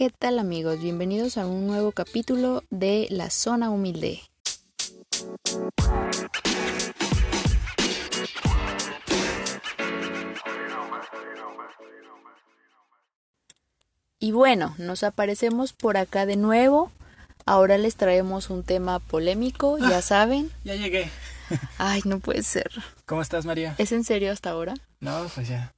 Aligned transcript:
¿Qué 0.00 0.08
tal 0.08 0.38
amigos? 0.38 0.80
Bienvenidos 0.80 1.36
a 1.36 1.46
un 1.46 1.66
nuevo 1.66 1.92
capítulo 1.92 2.64
de 2.70 3.06
La 3.10 3.28
Zona 3.28 3.68
Humilde. 3.68 4.22
Y 14.18 14.32
bueno, 14.32 14.74
nos 14.78 15.02
aparecemos 15.02 15.72
por 15.72 15.96
acá 15.96 16.26
de 16.26 16.36
nuevo. 16.36 16.92
Ahora 17.46 17.78
les 17.78 17.96
traemos 17.96 18.50
un 18.50 18.62
tema 18.62 18.98
polémico, 18.98 19.78
ya 19.78 19.98
Ah. 19.98 20.02
saben. 20.02 20.50
Ya 20.64 20.74
llegué. 20.76 21.10
Ay, 21.78 22.02
no 22.04 22.20
puede 22.20 22.42
ser. 22.42 22.70
¿Cómo 23.06 23.22
estás, 23.22 23.44
María? 23.46 23.74
¿Es 23.78 23.92
en 23.92 24.04
serio 24.04 24.30
hasta 24.30 24.50
ahora? 24.50 24.74
No, 25.00 25.26
pues 25.34 25.48
ya. 25.48 25.72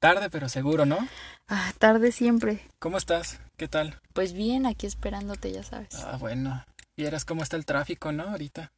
Tarde, 0.00 0.28
pero 0.28 0.48
seguro, 0.48 0.84
¿no? 0.84 0.98
Ah, 1.48 1.72
tarde 1.78 2.12
siempre. 2.12 2.60
¿Cómo 2.78 2.98
estás? 2.98 3.38
¿Qué 3.56 3.68
tal? 3.68 4.00
Pues 4.12 4.32
bien, 4.32 4.66
aquí 4.66 4.86
esperándote, 4.86 5.52
ya 5.52 5.62
sabes. 5.62 5.94
Ah, 5.94 6.16
bueno. 6.18 6.64
Vieras 6.96 7.24
cómo 7.24 7.42
está 7.42 7.56
el 7.56 7.64
tráfico, 7.64 8.10
¿no? 8.12 8.24
Ahorita. 8.24 8.72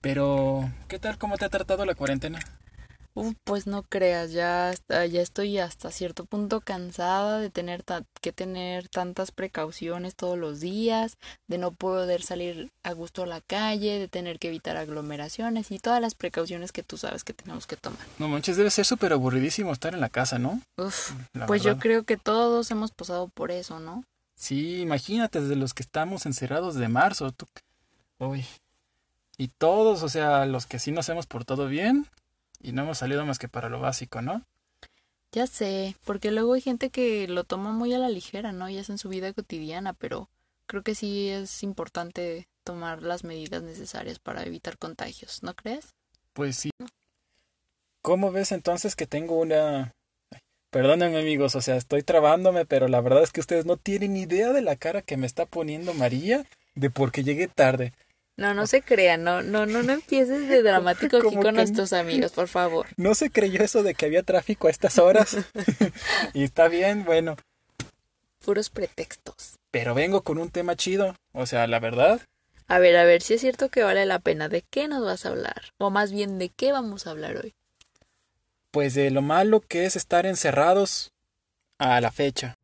Pero, 0.00 0.70
¿qué 0.88 0.98
tal? 0.98 1.18
¿Cómo 1.18 1.36
te 1.36 1.44
ha 1.44 1.48
tratado 1.48 1.84
la 1.84 1.94
cuarentena? 1.94 2.38
Pues 3.44 3.66
no 3.66 3.82
creas, 3.82 4.32
ya, 4.32 4.70
hasta- 4.70 5.04
ya 5.04 5.20
estoy 5.20 5.58
hasta 5.58 5.90
cierto 5.90 6.24
punto 6.24 6.60
cansada 6.62 7.40
de 7.40 7.50
tener 7.50 7.84
que 8.22 8.32
tener 8.32 8.88
tantas 8.88 9.32
precauciones 9.32 10.14
todos 10.16 10.38
los 10.38 10.60
días, 10.60 11.18
de 11.46 11.58
no 11.58 11.72
poder 11.72 12.22
salir 12.22 12.70
a 12.82 12.92
gusto 12.92 13.24
a 13.24 13.26
la 13.26 13.42
calle, 13.42 13.98
de 13.98 14.08
tener 14.08 14.38
que 14.38 14.48
evitar 14.48 14.78
aglomeraciones 14.78 15.70
y 15.70 15.78
todas 15.78 16.00
las 16.00 16.14
precauciones 16.14 16.72
que 16.72 16.82
tú 16.82 16.96
sabes 16.96 17.22
que 17.22 17.34
tenemos 17.34 17.66
que 17.66 17.76
tomar. 17.76 18.00
No 18.18 18.28
manches, 18.28 18.56
debe 18.56 18.70
ser 18.70 18.86
súper 18.86 19.12
aburridísimo 19.12 19.72
estar 19.72 19.92
en 19.92 20.00
la 20.00 20.08
casa, 20.08 20.38
¿no? 20.38 20.62
Uf, 20.78 21.12
La 21.34 21.46
pues 21.46 21.62
yo 21.62 21.78
creo 21.78 22.04
que 22.04 22.16
todos 22.16 22.70
hemos 22.70 22.92
pasado 22.92 23.28
por 23.28 23.50
eso, 23.50 23.78
¿no? 23.78 24.04
Sí, 24.36 24.80
imagínate, 24.80 25.40
desde 25.42 25.56
los 25.56 25.74
que 25.74 25.82
estamos 25.82 26.24
encerrados 26.24 26.76
de 26.76 26.88
marzo. 26.88 27.30
Tú... 27.32 27.46
Uy. 28.18 28.44
Y 29.36 29.48
todos, 29.48 30.02
o 30.02 30.08
sea, 30.08 30.46
los 30.46 30.66
que 30.66 30.78
sí 30.78 30.92
nos 30.92 31.08
hemos 31.10 31.26
portado 31.26 31.66
bien 31.68 32.06
y 32.62 32.72
no 32.72 32.82
hemos 32.82 32.98
salido 32.98 33.24
más 33.26 33.38
que 33.38 33.48
para 33.48 33.68
lo 33.68 33.80
básico, 33.80 34.22
¿no? 34.22 34.44
Ya 35.32 35.46
sé, 35.46 35.96
porque 36.04 36.30
luego 36.30 36.52
hay 36.52 36.60
gente 36.60 36.90
que 36.90 37.26
lo 37.26 37.44
toma 37.44 37.72
muy 37.72 37.94
a 37.94 37.98
la 37.98 38.10
ligera, 38.10 38.52
¿no? 38.52 38.68
Y 38.68 38.76
es 38.76 38.90
en 38.90 38.98
su 38.98 39.08
vida 39.08 39.32
cotidiana, 39.32 39.94
pero 39.94 40.28
creo 40.66 40.82
que 40.82 40.94
sí 40.94 41.28
es 41.28 41.62
importante 41.62 42.48
tomar 42.64 43.02
las 43.02 43.24
medidas 43.24 43.62
necesarias 43.62 44.18
para 44.18 44.44
evitar 44.44 44.78
contagios, 44.78 45.42
¿no 45.42 45.54
crees? 45.54 45.94
Pues 46.32 46.56
sí. 46.56 46.70
¿Cómo 48.02 48.30
ves 48.30 48.52
entonces 48.52 48.94
que 48.96 49.06
tengo 49.06 49.38
una... 49.38 49.94
Perdónenme 50.70 51.18
amigos, 51.18 51.54
o 51.54 51.60
sea, 51.60 51.76
estoy 51.76 52.02
trabándome, 52.02 52.64
pero 52.64 52.88
la 52.88 53.00
verdad 53.00 53.22
es 53.22 53.30
que 53.30 53.40
ustedes 53.40 53.66
no 53.66 53.76
tienen 53.76 54.16
idea 54.16 54.52
de 54.52 54.62
la 54.62 54.76
cara 54.76 55.02
que 55.02 55.16
me 55.16 55.26
está 55.26 55.44
poniendo 55.44 55.92
María 55.92 56.46
de 56.74 56.90
por 56.90 57.12
qué 57.12 57.22
llegué 57.22 57.46
tarde. 57.48 57.92
No, 58.42 58.54
no 58.54 58.66
se 58.66 58.82
crean, 58.82 59.22
no, 59.22 59.40
no, 59.40 59.66
no, 59.66 59.84
no 59.84 59.92
empieces 59.92 60.48
de 60.48 60.62
dramático 60.64 61.18
aquí 61.18 61.36
con 61.36 61.54
nuestros 61.54 61.92
amigos, 61.92 62.32
por 62.32 62.48
favor. 62.48 62.88
¿No 62.96 63.14
se 63.14 63.30
creyó 63.30 63.62
eso 63.62 63.84
de 63.84 63.94
que 63.94 64.06
había 64.06 64.24
tráfico 64.24 64.66
a 64.66 64.70
estas 64.72 64.98
horas? 64.98 65.36
y 66.34 66.42
está 66.42 66.66
bien, 66.66 67.04
bueno, 67.04 67.36
Puros 68.44 68.68
pretextos. 68.68 69.60
pero 69.70 69.94
vengo 69.94 70.22
con 70.22 70.38
un 70.38 70.50
tema 70.50 70.74
chido, 70.74 71.14
o 71.32 71.46
sea, 71.46 71.68
la 71.68 71.78
verdad, 71.78 72.20
A 72.66 72.80
ver, 72.80 72.96
a 72.96 73.04
ver, 73.04 73.22
si 73.22 73.34
es 73.34 73.40
cierto 73.42 73.68
que 73.68 73.84
vale 73.84 74.04
la 74.06 74.18
pena, 74.18 74.48
¿de 74.48 74.62
qué 74.62 74.88
nos 74.88 75.04
vas 75.04 75.24
a 75.24 75.28
hablar? 75.28 75.62
O 75.78 75.90
más 75.90 76.10
bien, 76.10 76.40
¿de 76.40 76.48
qué 76.48 76.72
vamos 76.72 77.06
a 77.06 77.10
hablar 77.12 77.36
hoy? 77.36 77.54
pues 78.72 78.94
de 78.94 79.10
lo 79.10 79.20
malo 79.22 79.60
que 79.60 79.84
es 79.84 79.96
estar 79.96 80.24
encerrados 80.26 81.12
a 81.78 82.00
la 82.00 82.10
fecha. 82.10 82.56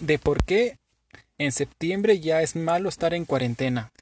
De 0.00 0.18
por 0.18 0.44
qué 0.44 0.78
en 1.38 1.52
septiembre 1.52 2.20
ya 2.20 2.42
es 2.42 2.56
malo 2.56 2.88
estar 2.88 3.14
en 3.14 3.24
cuarentena. 3.24 3.92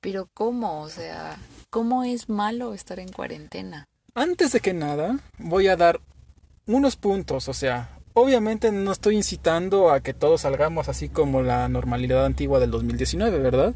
Pero 0.00 0.28
¿cómo? 0.34 0.80
O 0.80 0.88
sea, 0.88 1.36
¿cómo 1.70 2.04
es 2.04 2.28
malo 2.28 2.74
estar 2.74 2.98
en 2.98 3.08
cuarentena? 3.10 3.86
Antes 4.14 4.52
de 4.52 4.60
que 4.60 4.74
nada, 4.74 5.18
voy 5.38 5.68
a 5.68 5.76
dar 5.76 6.00
unos 6.66 6.96
puntos, 6.96 7.48
o 7.48 7.54
sea, 7.54 7.98
obviamente 8.14 8.70
no 8.72 8.92
estoy 8.92 9.16
incitando 9.16 9.90
a 9.90 10.00
que 10.00 10.14
todos 10.14 10.42
salgamos 10.42 10.88
así 10.88 11.08
como 11.08 11.42
la 11.42 11.68
normalidad 11.68 12.24
antigua 12.24 12.60
del 12.60 12.70
2019, 12.70 13.38
¿verdad? 13.38 13.74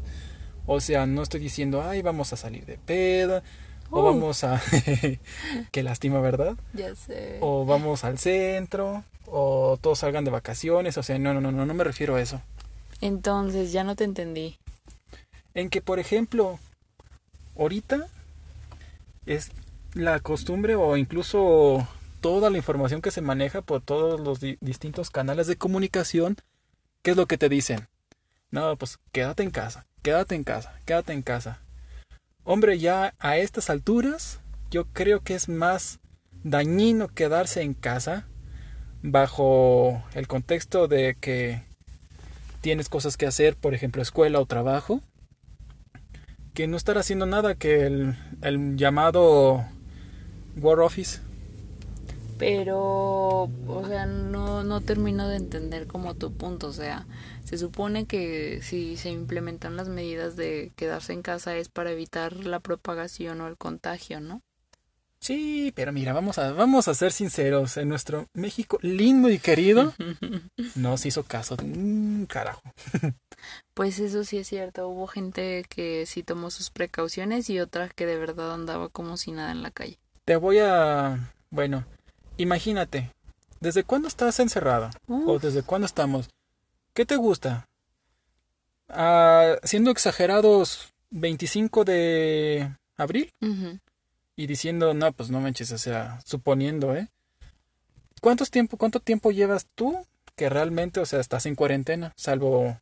O 0.65 0.79
sea, 0.79 1.05
no 1.05 1.23
estoy 1.23 1.39
diciendo, 1.39 1.81
ay, 1.81 2.01
vamos 2.01 2.33
a 2.33 2.37
salir 2.37 2.65
de 2.65 2.77
peda, 2.77 3.41
o 3.91 3.99
Uh. 4.01 4.03
vamos 4.03 4.43
a... 4.43 4.61
Qué 5.71 5.83
lástima, 5.83 6.19
¿verdad? 6.21 6.55
Ya 6.73 6.95
sé. 6.95 7.37
O 7.41 7.65
vamos 7.65 8.03
al 8.03 8.17
centro, 8.19 9.03
o 9.25 9.77
todos 9.81 9.99
salgan 9.99 10.25
de 10.25 10.31
vacaciones, 10.31 10.97
o 10.97 11.03
sea, 11.03 11.17
no, 11.19 11.33
no, 11.33 11.41
no, 11.41 11.51
no, 11.51 11.65
no 11.65 11.73
me 11.73 11.83
refiero 11.83 12.15
a 12.15 12.21
eso. 12.21 12.41
Entonces, 13.01 13.71
ya 13.71 13.83
no 13.83 13.95
te 13.95 14.03
entendí. 14.03 14.57
En 15.53 15.69
que, 15.69 15.81
por 15.81 15.99
ejemplo, 15.99 16.59
ahorita 17.57 18.07
es 19.25 19.51
la 19.93 20.19
costumbre 20.19 20.75
o 20.75 20.95
incluso 20.97 21.87
toda 22.21 22.49
la 22.49 22.57
información 22.57 23.01
que 23.01 23.11
se 23.11 23.21
maneja 23.21 23.61
por 23.61 23.81
todos 23.81 24.19
los 24.19 24.39
di- 24.39 24.57
distintos 24.61 25.09
canales 25.09 25.47
de 25.47 25.55
comunicación, 25.57 26.37
¿qué 27.01 27.11
es 27.11 27.17
lo 27.17 27.25
que 27.25 27.37
te 27.37 27.49
dicen? 27.49 27.87
No, 28.51 28.75
pues 28.77 28.99
quédate 29.11 29.43
en 29.43 29.51
casa, 29.51 29.85
quédate 30.01 30.35
en 30.35 30.43
casa, 30.43 30.73
quédate 30.85 31.13
en 31.13 31.21
casa. 31.21 31.59
Hombre, 32.49 32.79
ya 32.79 33.13
a 33.19 33.35
estas 33.35 33.69
alturas, 33.69 34.39
yo 34.71 34.85
creo 34.93 35.19
que 35.19 35.35
es 35.35 35.49
más 35.49 35.99
dañino 36.45 37.09
quedarse 37.09 37.61
en 37.61 37.73
casa 37.73 38.25
bajo 39.01 40.01
el 40.13 40.29
contexto 40.29 40.87
de 40.87 41.17
que 41.19 41.61
tienes 42.61 42.87
cosas 42.87 43.17
que 43.17 43.27
hacer, 43.27 43.57
por 43.57 43.73
ejemplo, 43.73 44.01
escuela 44.01 44.39
o 44.39 44.45
trabajo, 44.45 45.01
que 46.53 46.67
no 46.67 46.77
estar 46.77 46.97
haciendo 46.97 47.25
nada 47.25 47.55
que 47.55 47.85
el, 47.85 48.77
llamado 48.77 49.65
War 50.55 50.79
Office. 50.79 51.19
Pero, 52.37 53.49
o 53.67 53.85
sea, 53.87 54.05
no, 54.05 54.63
no 54.63 54.81
termino 54.81 55.27
de 55.27 55.37
entender 55.37 55.87
como 55.87 56.15
tu 56.15 56.33
punto. 56.33 56.67
O 56.67 56.73
sea, 56.73 57.07
se 57.43 57.57
supone 57.57 58.05
que 58.05 58.61
si 58.61 58.97
se 58.97 59.09
implementan 59.09 59.75
las 59.75 59.89
medidas 59.89 60.35
de 60.35 60.71
quedarse 60.75 61.13
en 61.13 61.21
casa 61.21 61.55
es 61.55 61.69
para 61.69 61.91
evitar 61.91 62.35
la 62.35 62.59
propagación 62.59 63.41
o 63.41 63.47
el 63.47 63.57
contagio, 63.57 64.19
¿no? 64.19 64.41
Sí, 65.19 65.73
pero 65.75 65.91
mira, 65.91 66.13
vamos 66.13 66.37
a, 66.37 66.51
vamos 66.53 66.87
a 66.87 66.93
ser 66.93 67.11
sinceros, 67.11 67.77
en 67.77 67.89
nuestro 67.89 68.27
México 68.33 68.77
lindo 68.81 69.29
y 69.29 69.39
querido 69.39 69.93
no 70.75 70.95
se 70.97 71.07
hizo 71.07 71.23
caso 71.23 71.55
de 71.55 71.65
un 71.65 72.27
carajo. 72.29 72.61
Pues 73.73 73.99
eso 73.99 74.23
sí 74.23 74.37
es 74.37 74.47
cierto. 74.47 74.87
Hubo 74.87 75.07
gente 75.07 75.65
que 75.69 76.05
sí 76.05 76.23
tomó 76.23 76.49
sus 76.49 76.69
precauciones 76.69 77.49
y 77.49 77.59
otra 77.59 77.89
que 77.89 78.05
de 78.05 78.17
verdad 78.17 78.53
andaba 78.53 78.89
como 78.89 79.17
si 79.17 79.31
nada 79.31 79.51
en 79.51 79.63
la 79.63 79.71
calle. 79.71 79.99
Te 80.25 80.35
voy 80.35 80.59
a... 80.59 81.33
Bueno, 81.49 81.85
imagínate, 82.37 83.11
¿desde 83.59 83.83
cuándo 83.83 84.07
estás 84.07 84.39
encerrada? 84.39 84.91
¿O 85.07 85.39
desde 85.39 85.63
cuándo 85.63 85.85
estamos? 85.85 86.29
¿Qué 86.93 87.05
te 87.05 87.15
gusta? 87.15 87.65
Ah, 88.89 89.55
siendo 89.63 89.91
exagerados, 89.91 90.93
25 91.09 91.83
de 91.83 92.71
abril 92.97 93.29
y 94.35 94.47
diciendo, 94.47 94.93
no, 94.93 95.11
pues 95.11 95.29
no 95.29 95.39
manches, 95.41 95.71
o 95.71 95.77
sea, 95.77 96.19
suponiendo, 96.25 96.95
¿eh? 96.95 97.07
¿Cuántos 98.21 98.49
tiempo, 98.49 98.77
cuánto 98.77 98.99
tiempo 98.99 99.31
llevas 99.31 99.67
tú 99.75 100.05
que 100.35 100.49
realmente, 100.49 100.99
o 100.99 101.05
sea, 101.05 101.19
estás 101.19 101.45
en 101.45 101.55
cuarentena, 101.55 102.13
salvo 102.15 102.79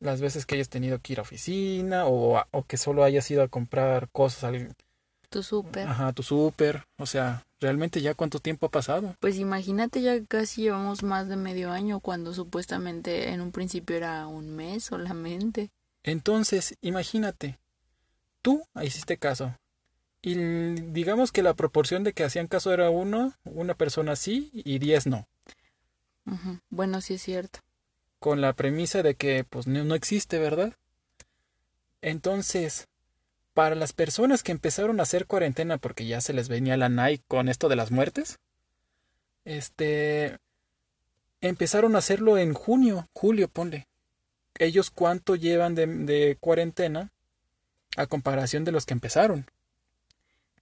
las 0.00 0.20
veces 0.20 0.44
que 0.46 0.54
hayas 0.56 0.68
tenido 0.68 0.98
que 1.00 1.14
ir 1.14 1.18
a 1.18 1.22
oficina 1.22 2.04
o, 2.06 2.36
a- 2.38 2.46
o 2.50 2.64
que 2.64 2.76
solo 2.76 3.04
hayas 3.04 3.30
ido 3.30 3.42
a 3.42 3.48
comprar 3.48 4.08
cosas 4.10 4.44
al, 4.44 4.74
Tu 5.30 5.42
súper. 5.42 5.88
ajá, 5.88 6.12
tu 6.12 6.22
súper, 6.22 6.84
o 6.98 7.06
sea, 7.06 7.42
realmente 7.64 8.02
ya 8.02 8.12
cuánto 8.12 8.40
tiempo 8.40 8.66
ha 8.66 8.70
pasado. 8.70 9.16
Pues 9.20 9.38
imagínate, 9.38 10.02
ya 10.02 10.22
casi 10.26 10.64
llevamos 10.64 11.02
más 11.02 11.28
de 11.28 11.36
medio 11.36 11.70
año 11.70 11.98
cuando 12.00 12.34
supuestamente 12.34 13.30
en 13.30 13.40
un 13.40 13.52
principio 13.52 13.96
era 13.96 14.26
un 14.26 14.54
mes 14.54 14.84
solamente. 14.84 15.70
Entonces, 16.02 16.76
imagínate, 16.82 17.58
tú 18.42 18.62
hiciste 18.82 19.16
caso. 19.16 19.56
Y 20.20 20.34
digamos 20.92 21.32
que 21.32 21.42
la 21.42 21.54
proporción 21.54 22.04
de 22.04 22.12
que 22.12 22.24
hacían 22.24 22.48
caso 22.48 22.70
era 22.70 22.90
uno, 22.90 23.32
una 23.44 23.72
persona 23.72 24.14
sí 24.14 24.50
y 24.52 24.78
diez 24.78 25.06
no. 25.06 25.26
Bueno, 26.68 27.00
sí 27.00 27.14
es 27.14 27.22
cierto. 27.22 27.60
Con 28.18 28.42
la 28.42 28.52
premisa 28.52 29.02
de 29.02 29.14
que 29.14 29.44
pues 29.44 29.66
no, 29.66 29.84
no 29.84 29.94
existe, 29.94 30.38
¿verdad? 30.38 30.74
Entonces, 32.02 32.88
para 33.54 33.74
las 33.76 33.92
personas 33.92 34.42
que 34.42 34.52
empezaron 34.52 35.00
a 35.00 35.04
hacer 35.04 35.26
cuarentena 35.26 35.78
porque 35.78 36.06
ya 36.06 36.20
se 36.20 36.32
les 36.32 36.48
venía 36.48 36.76
la 36.76 36.88
Nike 36.88 37.24
con 37.28 37.48
esto 37.48 37.68
de 37.68 37.76
las 37.76 37.90
muertes, 37.90 38.38
este, 39.44 40.38
empezaron 41.40 41.94
a 41.94 41.98
hacerlo 41.98 42.36
en 42.38 42.52
junio, 42.54 43.08
julio, 43.12 43.48
ponle. 43.48 43.86
ellos 44.58 44.90
cuánto 44.90 45.36
llevan 45.36 45.74
de, 45.74 45.86
de 45.86 46.36
cuarentena 46.40 47.10
a 47.96 48.06
comparación 48.06 48.64
de 48.64 48.72
los 48.72 48.86
que 48.86 48.94
empezaron. 48.94 49.46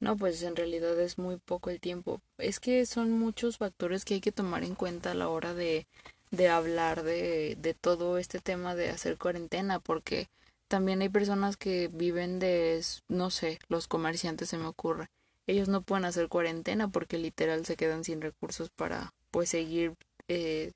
No, 0.01 0.17
pues 0.17 0.43
en 0.43 0.57
realidad 0.57 0.99
es 1.01 1.17
muy 1.19 1.37
poco 1.37 1.71
el 1.71 1.81
tiempo. 1.81 2.21
Es 2.37 2.59
que 2.61 2.85
son 2.87 3.13
muchos 3.13 3.59
factores 3.59 4.05
que 4.05 4.15
hay 4.15 4.21
que 4.21 4.33
tomar 4.33 4.65
en 4.65 4.75
cuenta 4.75 5.13
a 5.13 5.15
la 5.15 5.29
hora 5.29 5.55
de, 5.55 5.87
de 6.31 6.49
hablar 6.49 7.05
de, 7.05 7.57
de 7.61 7.75
todo 7.75 8.19
este 8.19 8.41
tema 8.41 8.75
de 8.75 8.91
hacer 8.91 9.17
cuarentena, 9.17 9.79
porque 9.79 10.29
también 10.73 11.03
hay 11.03 11.11
personas 11.11 11.59
que 11.59 11.89
viven 11.89 12.39
de, 12.39 12.83
no 13.07 13.29
sé, 13.29 13.59
los 13.69 13.89
comerciantes 13.89 14.49
se 14.49 14.57
me 14.57 14.65
ocurre. 14.65 15.11
Ellos 15.47 15.69
no 15.69 15.83
pueden 15.83 16.07
hacer 16.07 16.31
cuarentena 16.31 16.89
porque 16.89 17.19
literal 17.19 17.67
se 17.67 17.77
quedan 17.77 18.05
sin 18.05 18.23
recursos 18.23 18.71
para 18.71 19.13
pues 19.31 19.51
seguir 19.51 19.93
eh, 20.29 20.73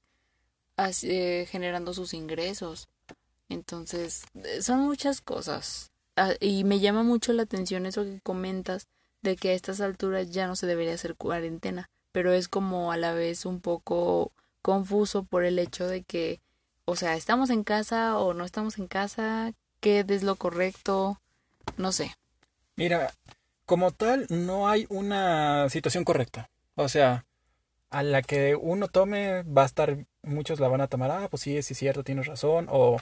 eh, 0.77 1.47
generando 1.49 1.95
sus 1.95 2.13
ingresos. 2.13 2.91
Entonces, 3.49 4.25
eh, 4.35 4.61
son 4.61 4.81
muchas 4.81 5.23
cosas. 5.23 5.91
Ah, 6.15 6.35
y 6.41 6.65
me 6.65 6.79
llama 6.79 7.03
mucho 7.03 7.33
la 7.33 7.45
atención 7.45 7.87
eso 7.87 8.05
que 8.05 8.21
comentas 8.21 8.89
de 9.23 9.37
que 9.37 9.49
a 9.49 9.55
estas 9.55 9.81
alturas 9.81 10.31
ya 10.31 10.47
no 10.47 10.57
se 10.57 10.67
debería 10.67 10.93
hacer 10.93 11.17
cuarentena, 11.17 11.89
pero 12.13 12.35
es 12.35 12.49
como 12.49 12.93
a 12.93 12.99
la 12.99 13.15
vez 13.15 13.47
un 13.47 13.63
poco 13.63 14.31
confuso 14.61 15.25
por 15.25 15.45
el 15.45 15.59
hecho 15.59 15.87
de 15.87 16.03
que, 16.03 16.43
o 16.85 16.97
sea, 16.97 17.17
estamos 17.17 17.49
en 17.49 17.65
casa 17.65 18.19
o 18.19 18.35
no 18.35 18.45
estamos 18.45 18.77
en 18.77 18.89
casa, 18.89 19.55
qué 19.81 20.05
es 20.07 20.23
lo 20.23 20.37
correcto, 20.37 21.21
no 21.77 21.93
sé. 21.93 22.17
Mira, 22.77 23.13
como 23.65 23.91
tal, 23.91 24.27
no 24.29 24.69
hay 24.69 24.87
una 24.89 25.69
situación 25.69 26.05
correcta. 26.05 26.51
O 26.75 26.89
sea, 26.89 27.25
a 27.91 28.03
la 28.03 28.23
que 28.23 28.55
uno 28.55 28.89
tome 28.89 29.43
va 29.43 29.63
a 29.63 29.67
estar, 29.67 30.07
muchos 30.23 30.61
la 30.61 30.69
van 30.69 30.81
a 30.81 30.89
tomar, 30.89 31.11
ah, 31.11 31.29
pues 31.31 31.43
sí, 31.43 31.63
sí 31.63 31.73
es 31.73 31.79
cierto, 31.79 32.05
tienes 32.05 32.27
razón, 32.27 32.67
o 32.71 32.99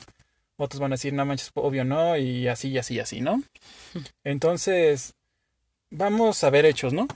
otros 0.56 0.80
van 0.80 0.92
a 0.92 0.94
decir, 0.94 1.12
no 1.12 1.24
manches, 1.24 1.50
obvio 1.54 1.84
no, 1.84 2.16
y 2.16 2.48
así, 2.48 2.68
y 2.68 2.78
así, 2.78 2.94
y 2.94 3.00
así, 3.00 3.20
¿no? 3.20 3.42
Entonces, 4.24 5.14
vamos 5.90 6.44
a 6.44 6.50
ver 6.50 6.66
hechos, 6.66 6.92
¿no? 6.92 7.08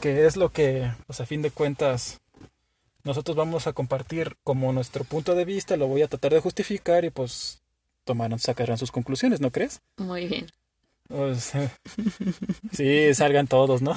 Que 0.00 0.26
es 0.26 0.36
lo 0.36 0.50
que, 0.50 0.92
pues 1.06 1.20
a 1.20 1.26
fin 1.26 1.42
de 1.42 1.50
cuentas, 1.50 2.20
nosotros 3.04 3.36
vamos 3.36 3.66
a 3.66 3.72
compartir 3.72 4.36
como 4.44 4.72
nuestro 4.72 5.04
punto 5.04 5.34
de 5.34 5.44
vista, 5.44 5.76
lo 5.76 5.88
voy 5.88 6.02
a 6.02 6.08
tratar 6.08 6.32
de 6.32 6.40
justificar 6.40 7.04
y 7.04 7.10
pues 7.10 7.61
tomarán, 8.04 8.38
sacarán 8.38 8.78
sus 8.78 8.92
conclusiones, 8.92 9.40
¿no 9.40 9.50
crees? 9.50 9.80
Muy 9.96 10.26
bien. 10.26 10.46
Pues, 11.08 11.52
sí, 12.72 13.14
salgan 13.14 13.46
todos, 13.46 13.82
¿no? 13.82 13.94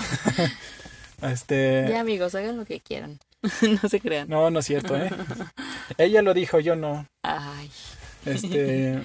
este... 1.22 1.86
Ya 1.90 2.02
amigos, 2.02 2.36
hagan 2.36 2.57
lo 2.57 2.66
que 2.66 2.80
quieran. 2.80 3.19
no 3.81 3.90
se 3.90 4.00
crean. 4.00 4.28
No, 4.28 4.50
no 4.50 4.60
es 4.60 4.66
cierto, 4.66 4.98
¿eh? 4.98 5.10
Ella 5.98 6.22
lo 6.22 6.34
dijo, 6.34 6.60
yo 6.60 6.75
no. 6.75 7.07
Ay. 7.24 7.69
Este... 8.25 9.02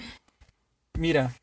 Mira, 0.95 1.35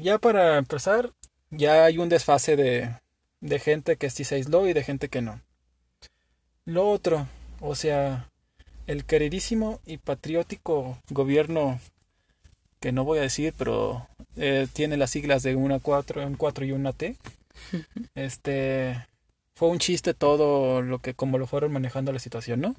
ya 0.00 0.18
para 0.18 0.58
empezar, 0.58 1.12
ya 1.50 1.84
hay 1.84 1.98
un 1.98 2.08
desfase 2.08 2.56
de, 2.56 2.96
de 3.40 3.58
gente 3.58 3.96
que 3.96 4.10
sí 4.10 4.24
se 4.24 4.36
aisló 4.36 4.68
y 4.68 4.72
de 4.72 4.84
gente 4.84 5.08
que 5.08 5.22
no. 5.22 5.40
Lo 6.64 6.88
otro, 6.88 7.26
o 7.60 7.74
sea, 7.74 8.30
el 8.86 9.04
queridísimo 9.04 9.80
y 9.84 9.98
patriótico 9.98 10.98
gobierno 11.10 11.80
que 12.84 12.92
no 12.92 13.02
voy 13.02 13.18
a 13.18 13.22
decir, 13.22 13.54
pero 13.56 14.06
eh, 14.36 14.68
tiene 14.74 14.98
las 14.98 15.08
siglas 15.08 15.42
de 15.42 15.56
una 15.56 15.80
4, 15.80 16.26
un 16.26 16.34
4 16.34 16.66
y 16.66 16.72
una 16.72 16.92
T. 16.92 17.16
Este 18.14 19.08
fue 19.54 19.70
un 19.70 19.78
chiste 19.78 20.12
todo 20.12 20.82
lo 20.82 20.98
que 20.98 21.14
como 21.14 21.38
lo 21.38 21.46
fueron 21.46 21.72
manejando 21.72 22.12
la 22.12 22.18
situación, 22.18 22.60
¿no? 22.60 22.76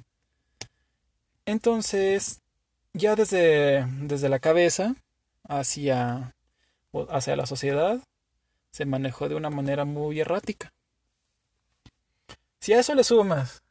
Entonces, 1.47 2.41
ya 2.93 3.15
desde, 3.15 3.87
desde 4.01 4.29
la 4.29 4.37
cabeza 4.37 4.95
hacia, 5.47 6.35
hacia 7.09 7.35
la 7.35 7.47
sociedad 7.47 7.99
se 8.69 8.85
manejó 8.85 9.27
de 9.27 9.33
una 9.33 9.49
manera 9.49 9.85
muy 9.85 10.19
errática. 10.19 10.71
Si 12.59 12.73
a 12.73 12.79
eso 12.79 12.93
le 12.93 13.03
sumas 13.03 13.63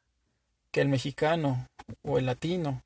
que 0.72 0.80
el 0.80 0.88
mexicano 0.88 1.68
o 2.02 2.18
el 2.18 2.26
latino, 2.26 2.82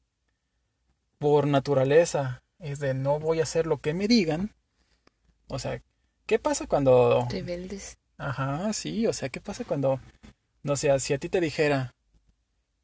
por 1.18 1.46
naturaleza, 1.46 2.42
es 2.58 2.78
de 2.78 2.94
no 2.94 3.18
voy 3.18 3.40
a 3.40 3.44
hacer 3.44 3.66
lo 3.66 3.78
que 3.78 3.94
me 3.94 4.08
digan. 4.08 4.54
O 5.48 5.58
sea, 5.58 5.82
¿qué 6.26 6.38
pasa 6.38 6.66
cuando... 6.66 7.26
Rebeldes. 7.30 7.98
Ajá, 8.16 8.72
sí, 8.72 9.06
o 9.06 9.12
sea, 9.12 9.28
¿qué 9.28 9.40
pasa 9.40 9.64
cuando... 9.64 10.00
No 10.62 10.76
sé, 10.76 10.98
si 11.00 11.14
a 11.14 11.18
ti 11.18 11.28
te 11.28 11.40
dijera, 11.40 11.94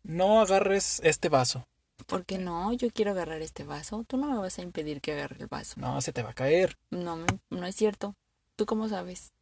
no 0.03 0.41
agarres 0.41 1.01
este 1.03 1.29
vaso. 1.29 1.67
¿Por 2.07 2.25
qué 2.25 2.39
no? 2.39 2.73
Yo 2.73 2.91
quiero 2.91 3.11
agarrar 3.11 3.43
este 3.43 3.65
vaso. 3.65 4.05
Tú 4.07 4.17
no 4.17 4.31
me 4.31 4.39
vas 4.39 4.59
a 4.59 4.63
impedir 4.63 5.01
que 5.01 5.13
agarre 5.13 5.37
el 5.41 5.47
vaso. 5.47 5.81
No, 5.81 6.01
se 6.01 6.13
te 6.13 6.23
va 6.23 6.31
a 6.31 6.35
caer. 6.35 6.77
No, 6.91 7.25
no 7.51 7.67
es 7.67 7.75
cierto. 7.75 8.15
¿Tú 8.57 8.67
cómo 8.67 8.89
sabes? 8.89 9.33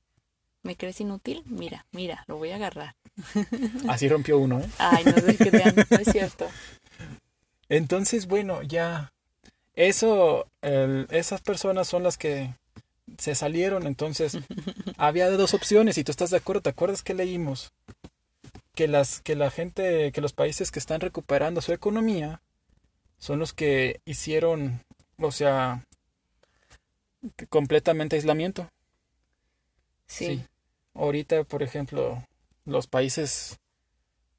¿Me 0.62 0.76
crees 0.76 1.00
inútil? 1.00 1.42
Mira, 1.46 1.86
mira, 1.90 2.24
lo 2.26 2.36
voy 2.36 2.50
a 2.50 2.56
agarrar. 2.56 2.94
Así 3.88 4.08
rompió 4.08 4.38
uno, 4.38 4.60
¿eh? 4.60 4.68
Ay, 4.78 5.04
no 5.04 5.12
sé 5.12 5.36
qué 5.36 5.50
no 5.90 5.96
es 5.98 6.12
cierto. 6.12 6.48
Entonces, 7.68 8.26
bueno, 8.26 8.62
ya 8.62 9.12
eso, 9.74 10.46
esas 10.62 11.40
personas 11.40 11.88
son 11.88 12.02
las 12.02 12.18
que 12.18 12.54
se 13.18 13.34
salieron, 13.34 13.86
entonces 13.86 14.38
había 14.96 15.30
dos 15.30 15.54
opciones 15.54 15.98
y 15.98 16.04
tú 16.04 16.10
estás 16.10 16.30
de 16.30 16.38
acuerdo, 16.38 16.62
¿te 16.62 16.70
acuerdas 16.70 17.02
que 17.02 17.14
leímos? 17.14 17.72
Que 18.74 18.88
las 18.88 19.20
que 19.20 19.36
la 19.36 19.50
gente, 19.50 20.12
que 20.12 20.20
los 20.20 20.32
países 20.32 20.70
que 20.70 20.78
están 20.78 21.00
recuperando 21.00 21.60
su 21.60 21.72
economía 21.72 22.40
son 23.18 23.38
los 23.38 23.52
que 23.52 24.00
hicieron, 24.04 24.82
o 25.18 25.30
sea, 25.30 25.86
completamente 27.48 28.16
aislamiento. 28.16 28.68
Sí. 30.06 30.44
Ahorita, 30.94 31.44
por 31.44 31.62
ejemplo, 31.62 32.26
los 32.64 32.86
países 32.86 33.58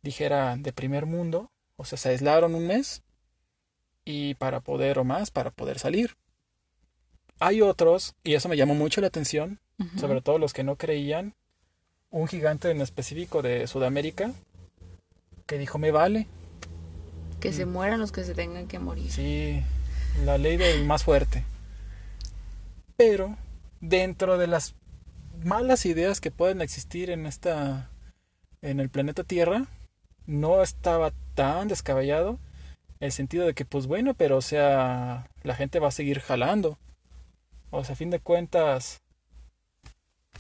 dijera 0.01 0.56
de 0.57 0.74
primer 0.74 1.06
mundo, 1.06 1.50
o 1.77 1.85
sea, 1.85 1.97
se 1.97 2.09
aislaron 2.09 2.56
un 2.56 2.68
mes 2.68 3.02
y 4.05 4.35
para 4.35 4.59
poder 4.59 5.00
o 5.00 5.03
más 5.03 5.31
para 5.31 5.51
poder 5.51 5.79
salir. 5.79 6.15
Hay 7.39 7.61
otros, 7.61 8.15
y 8.23 8.35
eso 8.35 8.50
me 8.50 8.57
llamó 8.57 8.75
mucho 8.75 9.01
la 9.01 9.07
atención, 9.07 9.59
sobre 9.97 10.21
todo 10.21 10.38
los 10.38 10.53
que 10.53 10.63
no 10.63 10.77
creían, 10.77 11.33
un 12.09 12.27
gigante 12.27 12.69
en 12.69 12.79
específico 12.79 13.41
de 13.41 13.67
Sudamérica 13.67 14.31
que 15.45 15.57
dijo 15.57 15.77
me 15.77 15.91
vale. 15.91 16.27
Que 17.39 17.51
se 17.51 17.65
mm. 17.65 17.71
mueran 17.71 18.00
los 18.00 18.11
que 18.11 18.23
se 18.23 18.33
tengan 18.33 18.67
que 18.67 18.79
morir. 18.79 19.11
Sí, 19.11 19.61
la 20.23 20.38
ley 20.38 20.57
del 20.57 20.85
más 20.85 21.03
fuerte. 21.03 21.44
Pero 22.95 23.35
dentro 23.81 24.37
de 24.37 24.47
las 24.47 24.75
malas 25.44 25.85
ideas 25.85 26.21
que 26.21 26.31
pueden 26.31 26.61
existir 26.61 27.09
en 27.09 27.25
esta 27.25 27.89
en 28.61 28.80
el 28.80 28.89
planeta 28.89 29.23
Tierra, 29.23 29.66
no 30.25 30.63
estaba 30.63 31.11
tan 31.33 31.68
descabellado 31.68 32.39
el 33.04 33.12
sentido 33.12 33.45
de 33.45 33.54
que, 33.54 33.66
pues 33.66 33.86
bueno, 33.86 34.14
pero 34.14 34.38
o 34.38 34.42
sea, 34.42 35.30
la 35.44 35.56
gente 35.56 35.80
va 35.80 35.90
a 35.90 35.92
seguir 35.92 36.22
jalando. 36.22 36.78
O 37.69 37.83
sea, 37.83 37.94
a 37.94 37.98
fin 37.98 38.10
de 38.10 38.22
cuentas, 38.22 39.02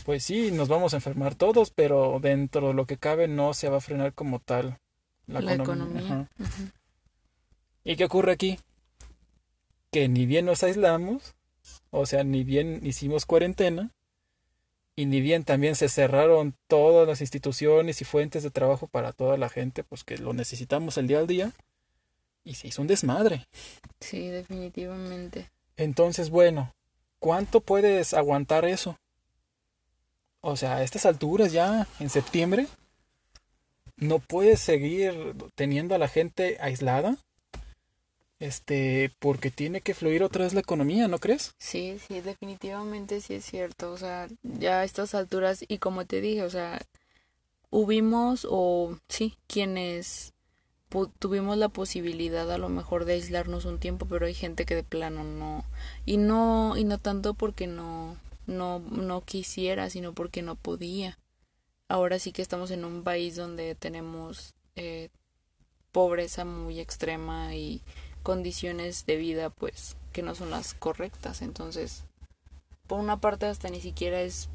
pues 0.05 0.23
sí, 0.23 0.49
nos 0.49 0.69
vamos 0.69 0.93
a 0.93 0.97
enfermar 0.97 1.35
todos, 1.35 1.71
pero 1.71 2.19
dentro 2.21 2.69
de 2.69 2.73
lo 2.73 2.85
que 2.85 2.97
cabe 2.97 3.27
no 3.27 3.53
se 3.53 3.67
va 3.67 3.77
a 3.77 3.81
frenar 3.81 4.13
como 4.13 4.39
tal 4.39 4.79
la, 5.27 5.53
economía. 5.53 6.29
¿Y 7.83 7.97
qué 7.97 8.05
ocurre 8.05 8.31
aquí? 8.31 8.57
Que 9.91 10.07
ni 10.07 10.25
bien 10.25 10.45
nos 10.45 10.63
aislamos, 10.63 11.35
o 11.89 12.05
sea, 12.05 12.23
ni 12.23 12.45
bien 12.45 12.79
hicimos 12.81 13.25
cuarentena, 13.25 13.91
y 14.95 15.05
ni 15.05 15.19
bien 15.19 15.43
también 15.43 15.75
se 15.75 15.89
cerraron 15.89 16.55
todas 16.67 17.05
las 17.05 17.19
instituciones 17.19 17.99
y 17.99 18.05
fuentes 18.05 18.41
de 18.41 18.51
trabajo 18.51 18.87
para 18.87 19.11
toda 19.11 19.37
la 19.37 19.49
gente, 19.49 19.83
pues 19.83 20.05
que 20.05 20.17
lo 20.17 20.31
necesitamos 20.31 20.97
el 20.97 21.07
día 21.07 21.19
al 21.19 21.27
día 21.27 21.51
y 22.43 22.55
se 22.55 22.67
hizo 22.67 22.81
un 22.81 22.87
desmadre. 22.87 23.47
Sí, 23.99 24.27
definitivamente. 24.27 25.49
Entonces, 25.77 26.29
bueno, 26.29 26.73
¿cuánto 27.19 27.61
puedes 27.61 28.13
aguantar 28.13 28.65
eso? 28.65 28.97
O 30.41 30.57
sea, 30.57 30.77
a 30.77 30.83
estas 30.83 31.05
alturas 31.05 31.51
ya, 31.51 31.87
en 31.99 32.09
septiembre, 32.09 32.67
no 33.97 34.19
puedes 34.19 34.59
seguir 34.59 35.35
teniendo 35.55 35.95
a 35.95 35.97
la 35.97 36.07
gente 36.07 36.57
aislada. 36.59 37.17
Este, 38.39 39.09
porque 39.19 39.51
tiene 39.51 39.79
que 39.79 39.93
fluir 39.93 40.21
otra 40.21 40.43
vez 40.43 40.53
la 40.53 40.59
economía, 40.59 41.07
¿no 41.07 41.19
crees? 41.19 41.53
Sí, 41.59 41.97
sí, 42.05 42.19
definitivamente 42.19 43.21
sí 43.21 43.35
es 43.35 43.45
cierto. 43.45 43.93
O 43.93 43.97
sea, 43.97 44.27
ya 44.41 44.81
a 44.81 44.83
estas 44.83 45.15
alturas, 45.15 45.63
y 45.65 45.77
como 45.77 46.05
te 46.05 46.19
dije, 46.19 46.43
o 46.43 46.49
sea, 46.49 46.81
hubimos, 47.69 48.45
o 48.49 48.97
sí, 49.07 49.37
quienes 49.47 50.32
tuvimos 51.19 51.57
la 51.57 51.69
posibilidad 51.69 52.51
a 52.51 52.57
lo 52.57 52.69
mejor 52.69 53.05
de 53.05 53.13
aislarnos 53.13 53.65
un 53.65 53.79
tiempo, 53.79 54.05
pero 54.05 54.25
hay 54.25 54.33
gente 54.33 54.65
que 54.65 54.75
de 54.75 54.83
plano 54.83 55.23
no 55.23 55.65
y 56.05 56.17
no 56.17 56.77
y 56.77 56.83
no 56.83 56.97
tanto 56.97 57.33
porque 57.33 57.67
no 57.67 58.17
no 58.45 58.79
no 58.79 59.21
quisiera, 59.21 59.89
sino 59.89 60.13
porque 60.13 60.41
no 60.41 60.55
podía. 60.55 61.17
Ahora 61.87 62.19
sí 62.19 62.31
que 62.31 62.41
estamos 62.41 62.71
en 62.71 62.85
un 62.85 63.03
país 63.03 63.35
donde 63.35 63.75
tenemos 63.75 64.55
eh, 64.75 65.09
pobreza 65.91 66.45
muy 66.45 66.79
extrema 66.79 67.55
y 67.55 67.81
condiciones 68.23 69.05
de 69.05 69.17
vida 69.17 69.49
pues 69.49 69.95
que 70.11 70.21
no 70.21 70.35
son 70.35 70.51
las 70.51 70.73
correctas. 70.73 71.41
Entonces, 71.41 72.03
por 72.87 72.99
una 72.99 73.19
parte 73.19 73.45
hasta 73.45 73.69
ni 73.69 73.81
siquiera 73.81 74.21
es 74.21 74.49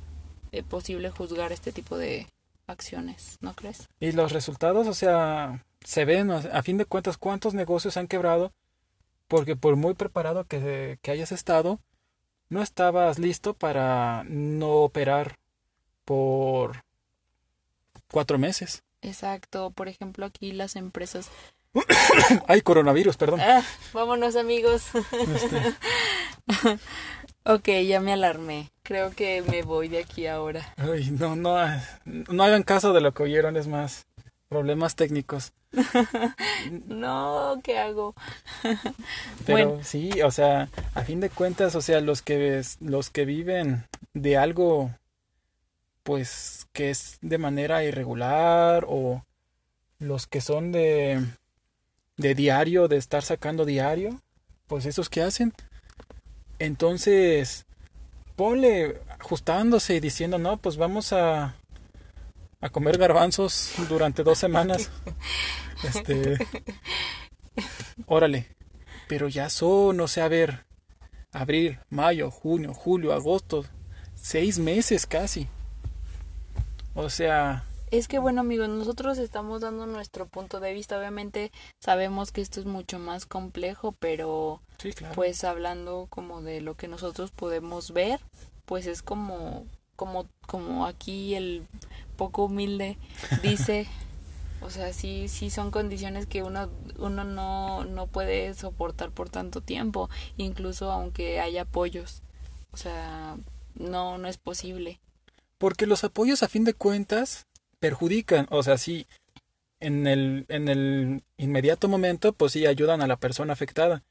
eh, 0.53 0.63
posible 0.63 1.11
juzgar 1.11 1.53
este 1.53 1.73
tipo 1.73 1.97
de 1.97 2.27
acciones, 2.67 3.39
¿no 3.41 3.55
crees? 3.55 3.89
Y 4.01 4.13
los 4.13 4.33
resultados, 4.33 4.87
o 4.87 4.95
sea, 4.95 5.65
se 5.85 6.05
ven, 6.05 6.31
a 6.31 6.63
fin 6.63 6.77
de 6.79 6.85
cuentas, 6.85 7.17
cuántos 7.17 7.55
negocios 7.55 7.97
han 7.97 8.09
quebrado 8.09 8.53
porque 9.29 9.55
por 9.55 9.77
muy 9.77 9.95
preparado 9.95 10.45
que, 10.45 10.99
que 11.03 11.11
hayas 11.11 11.33
estado, 11.33 11.79
no 12.49 12.63
estabas 12.63 13.19
listo 13.19 13.55
para 13.55 14.25
no 14.27 14.71
operar 14.77 15.39
por 16.05 16.83
cuatro 18.11 18.39
meses. 18.39 18.83
Exacto, 19.03 19.71
por 19.71 19.89
ejemplo 19.89 20.27
aquí 20.27 20.53
las 20.53 20.75
empresas... 20.75 21.31
Ay, 22.49 22.63
coronavirus, 22.63 23.19
perdón. 23.19 23.41
Ah, 23.41 23.63
vámonos 23.93 24.35
amigos. 24.35 24.87
Este. 25.35 25.75
ok, 27.45 27.69
ya 27.87 28.01
me 28.01 28.15
alarmé. 28.15 28.73
Creo 28.83 29.11
que 29.11 29.43
me 29.43 29.63
voy 29.63 29.89
de 29.89 29.99
aquí 29.99 30.27
ahora. 30.27 30.73
Ay, 30.79 31.11
no, 31.11 31.37
no, 31.37 31.55
no 32.07 32.43
hagan 32.43 32.63
caso 32.63 32.95
de 32.95 33.03
lo 33.03 33.13
que 33.13 33.23
oyeron, 33.23 33.59
es 33.59 33.69
más, 33.69 34.07
problemas 34.49 34.97
técnicos. 34.97 35.53
no, 36.87 37.61
¿qué 37.63 37.79
hago? 37.79 38.15
Pero 39.47 39.83
sí, 39.83 40.23
o 40.23 40.31
sea, 40.31 40.69
a 40.95 41.03
fin 41.03 41.21
de 41.21 41.31
cuentas, 41.31 41.75
o 41.75 41.83
sea, 41.83 42.01
los 42.01 42.23
que 42.23 42.63
los 42.81 43.11
que 43.11 43.25
viven 43.25 43.85
de 44.15 44.37
algo 44.37 44.91
pues 46.03 46.67
que 46.73 46.89
es 46.89 47.19
de 47.21 47.37
manera 47.37 47.85
irregular 47.85 48.87
o 48.89 49.25
los 49.99 50.27
que 50.27 50.41
son 50.41 50.73
de 50.73 51.23
de 52.17 52.35
diario, 52.35 52.89
de 52.89 52.97
estar 52.97 53.23
sacando 53.23 53.65
diario, 53.65 54.21
pues 54.67 54.87
esos 54.87 55.09
que 55.09 55.23
hacen. 55.23 55.53
Entonces, 56.59 57.67
ponle 58.37 59.01
ajustándose 59.21 59.97
y 59.97 60.01
diciendo, 60.01 60.39
no, 60.39 60.57
pues 60.57 60.77
vamos 60.77 61.13
a, 61.13 61.55
a 62.61 62.69
comer 62.69 62.99
garbanzos 62.99 63.73
durante 63.89 64.23
dos 64.23 64.39
semanas. 64.39 64.91
Este, 65.85 66.37
órale, 68.07 68.49
pero 69.07 69.29
ya 69.29 69.49
son, 69.49 70.01
o 70.01 70.09
sea, 70.09 70.25
a 70.25 70.29
ver, 70.29 70.67
abril, 71.31 71.79
mayo, 71.89 72.33
junio, 72.33 72.75
julio, 72.75 73.13
agosto, 73.13 73.65
seis 74.17 74.59
meses 74.59 75.07
casi. 75.07 75.47
O 76.95 77.11
sea... 77.11 77.65
Es 77.93 78.09
que 78.09 78.19
bueno 78.19 78.41
amigos, 78.41 78.69
nosotros 78.69 79.19
estamos 79.19 79.61
dando 79.61 79.87
nuestro 79.87 80.27
punto 80.27 80.59
de 80.59 80.75
vista. 80.75 80.99
Obviamente 80.99 81.53
sabemos 81.81 82.33
que 82.33 82.41
esto 82.41 82.59
es 82.59 82.67
mucho 82.67 82.99
más 82.99 83.25
complejo, 83.25 83.93
pero 84.01 84.61
pues 85.15 85.45
hablando 85.45 86.09
como 86.11 86.43
de 86.43 86.61
lo 86.61 86.75
que 86.75 86.89
nosotros 86.89 87.31
podemos 87.31 87.93
ver, 87.93 88.19
pues 88.67 88.87
es 88.87 89.01
como 89.01 89.65
como 89.99 90.29
como 90.47 90.87
aquí 90.87 91.35
el 91.35 91.67
poco 92.17 92.45
humilde 92.45 92.97
dice, 93.43 93.89
o 94.63 94.71
sea, 94.71 94.93
sí 94.93 95.27
sí 95.27 95.51
son 95.51 95.73
condiciones 95.73 96.27
que 96.27 96.45
uno 96.45 96.71
uno 96.99 97.25
no 97.25 97.85
no 97.85 98.07
puede 98.07 98.55
soportar 98.55 99.11
por 99.11 99.29
tanto 99.29 99.61
tiempo, 99.61 100.09
incluso 100.37 100.93
aunque 100.93 101.41
haya 101.41 101.63
apoyos. 101.63 102.23
O 102.71 102.77
sea, 102.77 103.37
no 103.75 104.19
no 104.19 104.29
es 104.29 104.39
posible. 104.39 105.01
Porque 105.59 105.87
los 105.87 106.05
apoyos 106.05 106.45
a 106.45 106.49
fin 106.49 106.63
de 106.63 106.75
cuentas 106.75 107.49
perjudican, 107.81 108.47
o 108.51 108.63
sea, 108.63 108.79
sí, 108.79 109.09
en 109.81 110.07
el, 110.07 110.47
en 110.49 110.69
el 110.69 111.25
inmediato 111.37 111.89
momento, 111.89 112.33
pues 112.33 112.53
sí 112.53 112.67
ayudan 112.67 113.03
a 113.03 113.09
la 113.09 113.17
persona 113.17 113.53
afectada. 113.53 114.05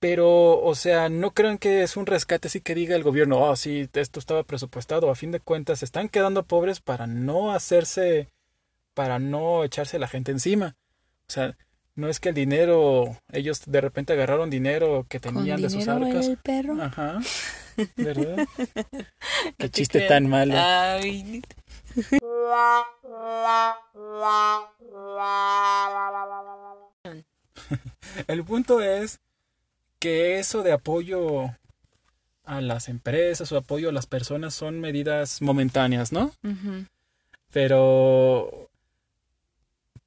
Pero, 0.00 0.60
o 0.60 0.74
sea, 0.74 1.08
no 1.10 1.32
crean 1.32 1.58
que 1.58 1.82
es 1.82 1.96
un 1.96 2.06
rescate 2.06 2.48
así 2.48 2.60
que 2.60 2.74
diga 2.74 2.96
el 2.96 3.02
gobierno, 3.02 3.38
oh, 3.38 3.54
sí, 3.54 3.88
esto 3.92 4.18
estaba 4.18 4.42
presupuestado. 4.44 5.10
A 5.10 5.14
fin 5.14 5.30
de 5.30 5.40
cuentas, 5.40 5.82
están 5.82 6.08
quedando 6.08 6.42
pobres 6.44 6.80
para 6.80 7.06
no 7.06 7.52
hacerse, 7.52 8.28
para 8.94 9.18
no 9.18 9.62
echarse 9.62 9.98
la 9.98 10.08
gente 10.08 10.32
encima. 10.32 10.76
O 11.28 11.32
sea, 11.32 11.54
no 11.96 12.08
es 12.08 12.18
que 12.18 12.30
el 12.30 12.34
dinero, 12.34 13.18
ellos 13.30 13.62
de 13.66 13.80
repente 13.82 14.14
agarraron 14.14 14.48
dinero 14.48 15.04
que 15.08 15.20
tenían 15.20 15.60
de 15.60 15.68
sus 15.68 15.86
arcas. 15.86 16.26
El 16.28 16.38
perro? 16.38 16.82
Ajá. 16.82 17.20
¿Verdad? 17.96 18.46
Qué 19.58 19.70
chiste 19.70 20.00
tan 20.08 20.26
malo. 20.28 20.54
El 28.26 28.44
punto 28.44 28.80
es 28.80 29.20
que 30.00 30.38
eso 30.38 30.62
de 30.62 30.72
apoyo 30.72 31.54
a 32.44 32.60
las 32.60 32.88
empresas 32.88 33.52
o 33.52 33.56
apoyo 33.56 33.90
a 33.90 33.92
las 33.92 34.06
personas 34.06 34.54
son 34.54 34.80
medidas 34.80 35.40
momentáneas, 35.40 36.10
¿no? 36.10 36.32
Pero 37.52 38.68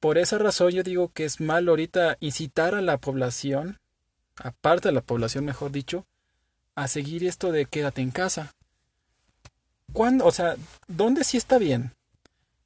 por 0.00 0.18
esa 0.18 0.36
razón 0.36 0.72
yo 0.72 0.82
digo 0.82 1.08
que 1.08 1.24
es 1.24 1.40
mal 1.40 1.68
ahorita 1.68 2.18
incitar 2.20 2.74
a 2.74 2.82
la 2.82 2.98
población, 2.98 3.78
aparte 4.36 4.88
de 4.88 4.92
la 4.92 5.00
población 5.00 5.46
mejor 5.46 5.72
dicho, 5.72 6.04
a 6.74 6.88
seguir 6.88 7.24
esto 7.24 7.52
de 7.52 7.64
quédate 7.66 8.02
en 8.02 8.10
casa. 8.10 8.52
¿Cuándo? 9.92 10.26
O 10.26 10.32
sea, 10.32 10.56
¿dónde 10.88 11.24
sí 11.24 11.36
está 11.36 11.56
bien? 11.56 11.92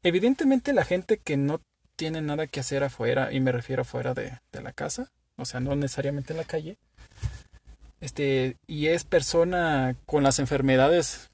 Evidentemente 0.03 0.73
la 0.73 0.85
gente 0.85 1.19
que 1.19 1.37
no 1.37 1.61
tiene 1.95 2.23
nada 2.23 2.47
que 2.47 2.61
hacer 2.61 2.83
afuera, 2.85 3.33
y 3.33 3.41
me 3.41 3.53
refiero 3.53 3.83
afuera 3.83 4.15
de, 4.15 4.41
de 4.51 4.63
la 4.63 4.73
casa, 4.73 5.11
o 5.37 5.45
sea, 5.45 5.61
no 5.61 5.77
necesariamente 5.77 6.33
en 6.33 6.39
la 6.39 6.45
calle, 6.45 6.79
este, 8.01 8.57
y 8.67 8.87
es 8.87 9.05
persona 9.05 9.97
con 10.07 10.23
las 10.23 10.39
enfermedades 10.39 11.31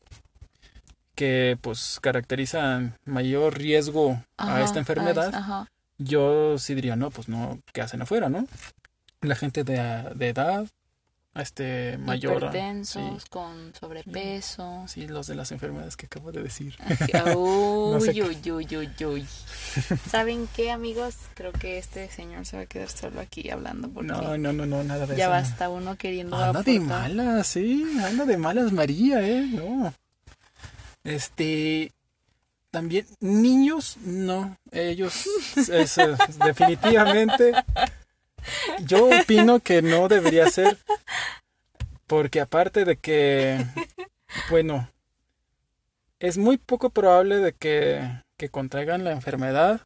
que 1.14 1.58
pues 1.60 1.98
caracterizan 2.00 2.96
mayor 3.04 3.56
riesgo 3.58 4.22
a 4.36 4.62
esta 4.62 4.78
enfermedad, 4.78 5.66
yo 5.98 6.58
sí 6.58 6.74
diría, 6.74 6.96
no, 6.96 7.10
pues 7.10 7.28
no, 7.28 7.60
¿qué 7.72 7.82
hacen 7.82 8.02
afuera, 8.02 8.28
no? 8.28 8.46
La 9.20 9.36
gente 9.36 9.64
de, 9.64 10.10
de 10.14 10.28
edad, 10.28 10.66
este 11.42 11.98
mayor 11.98 12.36
hipertensos 12.36 13.24
con 13.26 13.74
sobrepeso. 13.74 14.84
Sí 14.86 15.08
los 15.08 15.26
de 15.26 15.34
las 15.34 15.50
enfermedades 15.52 15.96
que 15.96 16.06
acabo 16.06 16.30
de 16.30 16.42
decir. 16.42 16.76
Uy, 17.36 18.22
uy, 18.22 18.50
uy, 18.50 18.76
uy, 18.76 18.90
uy. 19.06 19.26
saben 20.08 20.48
qué 20.54 20.70
amigos 20.70 21.16
creo 21.34 21.52
que 21.52 21.78
este 21.78 22.08
señor 22.10 22.46
se 22.46 22.56
va 22.56 22.62
a 22.62 22.66
quedar 22.66 22.88
solo 22.88 23.20
aquí 23.20 23.50
hablando 23.50 23.88
porque 23.88 24.08
no 24.08 24.38
no 24.38 24.52
no 24.52 24.66
no 24.66 24.84
nada 24.84 25.06
de 25.06 25.16
ya 25.16 25.28
basta 25.28 25.68
uno 25.68 25.96
queriendo 25.96 26.36
anda 26.36 26.62
de 26.62 26.80
malas 26.80 27.46
sí 27.46 27.84
anda 28.04 28.24
de 28.24 28.36
malas 28.36 28.72
María 28.72 29.26
eh 29.26 29.48
no. 29.52 29.92
Este 31.02 31.92
también 32.70 33.06
niños 33.20 33.96
no 34.04 34.56
ellos 34.72 35.24
definitivamente 36.44 37.52
yo 38.86 39.08
opino 39.08 39.60
que 39.60 39.82
no 39.82 40.08
debería 40.08 40.48
ser. 40.48 40.78
Porque 42.06 42.40
aparte 42.40 42.84
de 42.84 42.96
que, 42.96 43.64
bueno, 44.50 44.88
es 46.18 46.38
muy 46.38 46.58
poco 46.58 46.90
probable 46.90 47.38
de 47.38 47.52
que, 47.52 48.22
que 48.36 48.48
contraigan 48.48 49.04
la 49.04 49.12
enfermedad. 49.12 49.82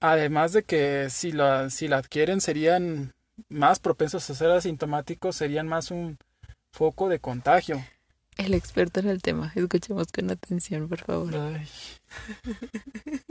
Además 0.00 0.52
de 0.52 0.62
que 0.62 1.10
si 1.10 1.32
la, 1.32 1.70
si 1.70 1.88
la 1.88 1.98
adquieren 1.98 2.40
serían 2.40 3.14
más 3.48 3.80
propensos 3.80 4.28
a 4.30 4.34
ser 4.34 4.50
asintomáticos, 4.50 5.36
serían 5.36 5.66
más 5.66 5.90
un 5.90 6.18
foco 6.70 7.08
de 7.08 7.18
contagio. 7.18 7.84
El 8.36 8.54
experto 8.54 9.00
en 9.00 9.08
el 9.08 9.20
tema, 9.20 9.52
escuchemos 9.56 10.12
con 10.12 10.30
atención, 10.30 10.88
por 10.88 10.98
favor. 10.98 11.34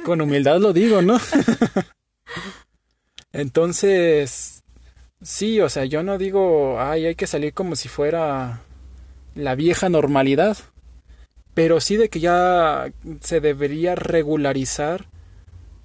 Con 0.03 0.19
humildad 0.19 0.59
lo 0.59 0.73
digo, 0.73 1.01
¿no? 1.01 1.17
Entonces, 3.31 4.56
sí, 5.21 5.59
o 5.61 5.69
sea, 5.69 5.85
yo 5.85 6.03
no 6.03 6.17
digo, 6.17 6.79
ay, 6.79 7.05
hay 7.05 7.15
que 7.15 7.27
salir 7.27 7.53
como 7.53 7.75
si 7.75 7.89
fuera 7.89 8.61
la 9.35 9.55
vieja 9.55 9.89
normalidad, 9.89 10.57
pero 11.53 11.79
sí 11.79 11.97
de 11.97 12.09
que 12.09 12.19
ya 12.19 12.91
se 13.21 13.39
debería 13.39 13.95
regularizar 13.95 15.05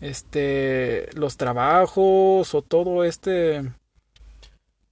este 0.00 1.08
los 1.14 1.36
trabajos 1.36 2.54
o 2.54 2.62
todo 2.62 3.04
este 3.04 3.62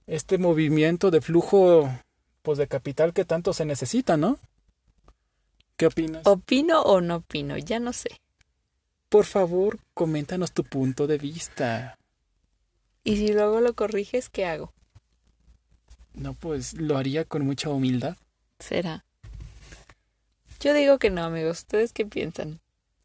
este 0.07 0.37
movimiento 0.37 1.11
de 1.11 1.21
flujo 1.21 1.89
pues 2.41 2.57
de 2.57 2.67
capital 2.67 3.13
que 3.13 3.25
tanto 3.25 3.53
se 3.53 3.65
necesita, 3.65 4.17
¿no? 4.17 4.39
¿Qué 5.77 5.87
opinas? 5.87 6.25
¿Opino 6.25 6.81
o 6.81 7.01
no 7.01 7.17
opino? 7.17 7.57
Ya 7.57 7.79
no 7.79 7.93
sé. 7.93 8.09
Por 9.09 9.25
favor, 9.25 9.79
coméntanos 9.93 10.51
tu 10.51 10.63
punto 10.63 11.05
de 11.07 11.17
vista. 11.17 11.97
Y 13.03 13.17
si 13.17 13.33
luego 13.33 13.61
lo 13.61 13.73
corriges, 13.73 14.29
¿qué 14.29 14.45
hago? 14.45 14.73
No, 16.13 16.33
pues 16.33 16.73
lo 16.73 16.97
haría 16.97 17.25
con 17.25 17.45
mucha 17.45 17.69
humildad. 17.69 18.17
¿Será? 18.59 19.05
Yo 20.59 20.73
digo 20.73 20.99
que 20.99 21.09
no, 21.09 21.23
amigos. 21.23 21.59
¿Ustedes 21.59 21.93
qué 21.93 22.05
piensan? 22.05 22.59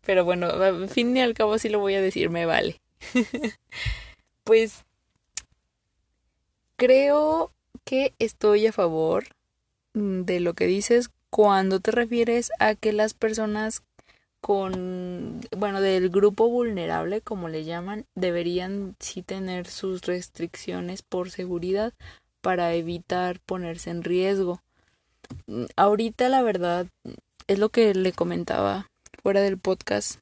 Pero 0.04 0.24
bueno, 0.24 0.46
al 0.48 0.88
fin 0.88 1.16
y 1.16 1.20
al 1.20 1.34
cabo 1.34 1.58
sí 1.58 1.68
lo 1.68 1.78
voy 1.78 1.94
a 1.94 2.02
decir, 2.02 2.30
me 2.30 2.46
vale. 2.46 2.80
pues 4.44 4.84
creo 6.76 7.52
que 7.84 8.14
estoy 8.18 8.66
a 8.66 8.72
favor 8.72 9.24
mm, 9.94 10.22
de 10.22 10.40
lo 10.40 10.54
que 10.54 10.66
dices 10.66 11.10
cuando 11.30 11.80
te 11.80 11.90
refieres 11.90 12.50
a 12.58 12.74
que 12.74 12.92
las 12.92 13.14
personas 13.14 13.82
con, 14.40 15.40
bueno, 15.56 15.80
del 15.80 16.08
grupo 16.10 16.48
vulnerable, 16.48 17.20
como 17.20 17.48
le 17.48 17.64
llaman, 17.64 18.06
deberían 18.14 18.94
sí 19.00 19.22
tener 19.22 19.66
sus 19.66 20.02
restricciones 20.02 21.02
por 21.02 21.30
seguridad 21.30 21.92
para 22.40 22.74
evitar 22.74 23.40
ponerse 23.40 23.90
en 23.90 24.04
riesgo. 24.04 24.62
Mm, 25.46 25.64
ahorita 25.76 26.28
la 26.28 26.42
verdad 26.42 26.86
es 27.48 27.58
lo 27.58 27.70
que 27.70 27.94
le 27.94 28.12
comentaba 28.12 28.88
fuera 29.22 29.40
del 29.40 29.58
podcast 29.58 30.20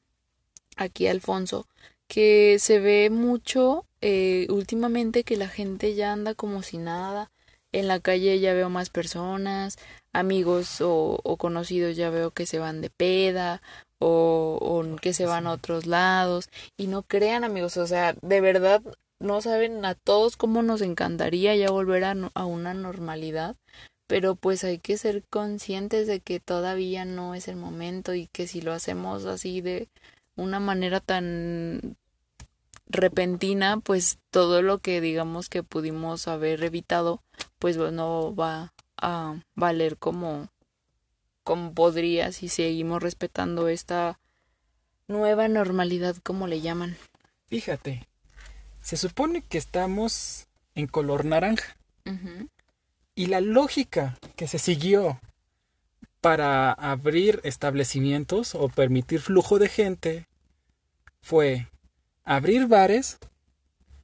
aquí 0.75 1.07
Alfonso, 1.07 1.67
que 2.07 2.57
se 2.59 2.79
ve 2.79 3.09
mucho 3.11 3.85
eh, 4.01 4.47
últimamente 4.49 5.23
que 5.23 5.37
la 5.37 5.47
gente 5.47 5.95
ya 5.95 6.11
anda 6.11 6.33
como 6.33 6.63
si 6.63 6.77
nada. 6.77 7.31
En 7.71 7.87
la 7.87 7.99
calle 7.99 8.39
ya 8.39 8.53
veo 8.53 8.69
más 8.69 8.89
personas, 8.89 9.77
amigos 10.13 10.81
o, 10.81 11.19
o 11.23 11.37
conocidos 11.37 11.95
ya 11.97 12.09
veo 12.09 12.31
que 12.31 12.45
se 12.45 12.57
van 12.57 12.81
de 12.81 12.89
peda 12.89 13.61
o, 13.99 14.57
o 14.61 14.95
que 14.97 15.13
se 15.13 15.25
van 15.25 15.47
a 15.47 15.53
otros 15.53 15.85
lados. 15.85 16.49
Y 16.77 16.87
no 16.87 17.03
crean 17.03 17.43
amigos, 17.43 17.77
o 17.77 17.87
sea, 17.87 18.15
de 18.21 18.41
verdad 18.41 18.81
no 19.19 19.41
saben 19.41 19.83
a 19.85 19.95
todos 19.95 20.37
cómo 20.37 20.61
nos 20.61 20.81
encantaría 20.81 21.55
ya 21.55 21.71
volver 21.71 22.03
a, 22.03 22.15
a, 22.33 22.45
una 22.45 22.73
normalidad, 22.73 23.55
pero 24.07 24.35
pues 24.35 24.63
hay 24.63 24.79
que 24.79 24.97
ser 24.97 25.23
conscientes 25.29 26.07
de 26.07 26.19
que 26.19 26.39
todavía 26.39 27.05
no 27.05 27.33
es 27.35 27.47
el 27.47 27.55
momento 27.55 28.13
y 28.13 28.27
que 28.27 28.47
si 28.47 28.61
lo 28.61 28.73
hacemos 28.73 29.25
así 29.25 29.61
de 29.61 29.89
una 30.35 30.59
manera 30.59 30.99
tan 30.99 31.97
repentina, 32.87 33.79
pues 33.79 34.19
todo 34.31 34.61
lo 34.61 34.79
que 34.79 35.01
digamos 35.01 35.49
que 35.49 35.63
pudimos 35.63 36.27
haber 36.27 36.63
evitado, 36.63 37.21
pues 37.57 37.77
no 37.77 38.35
va 38.35 38.73
a 38.97 39.41
valer 39.55 39.97
como 39.97 40.49
como 41.45 41.73
podría 41.73 42.31
si 42.31 42.49
seguimos 42.49 43.01
respetando 43.01 43.69
esta 43.69 44.19
nueva 45.07 45.47
normalidad 45.47 46.17
como 46.17 46.47
le 46.47 46.59
llaman. 46.59 46.97
Fíjate, 47.47 48.07
se 48.81 48.97
supone 48.97 49.43
que 49.43 49.59
estamos 49.59 50.47
en 50.73 50.87
color 50.87 51.23
naranja. 51.23 51.77
Y 53.15 53.27
la 53.27 53.41
lógica 53.41 54.17
que 54.35 54.47
se 54.47 54.59
siguió 54.59 55.21
para 56.19 56.71
abrir 56.73 57.41
establecimientos 57.43 58.55
o 58.55 58.67
permitir 58.67 59.21
flujo 59.21 59.59
de 59.59 59.69
gente 59.69 60.27
fue 61.21 61.67
abrir 62.23 62.67
bares, 62.67 63.19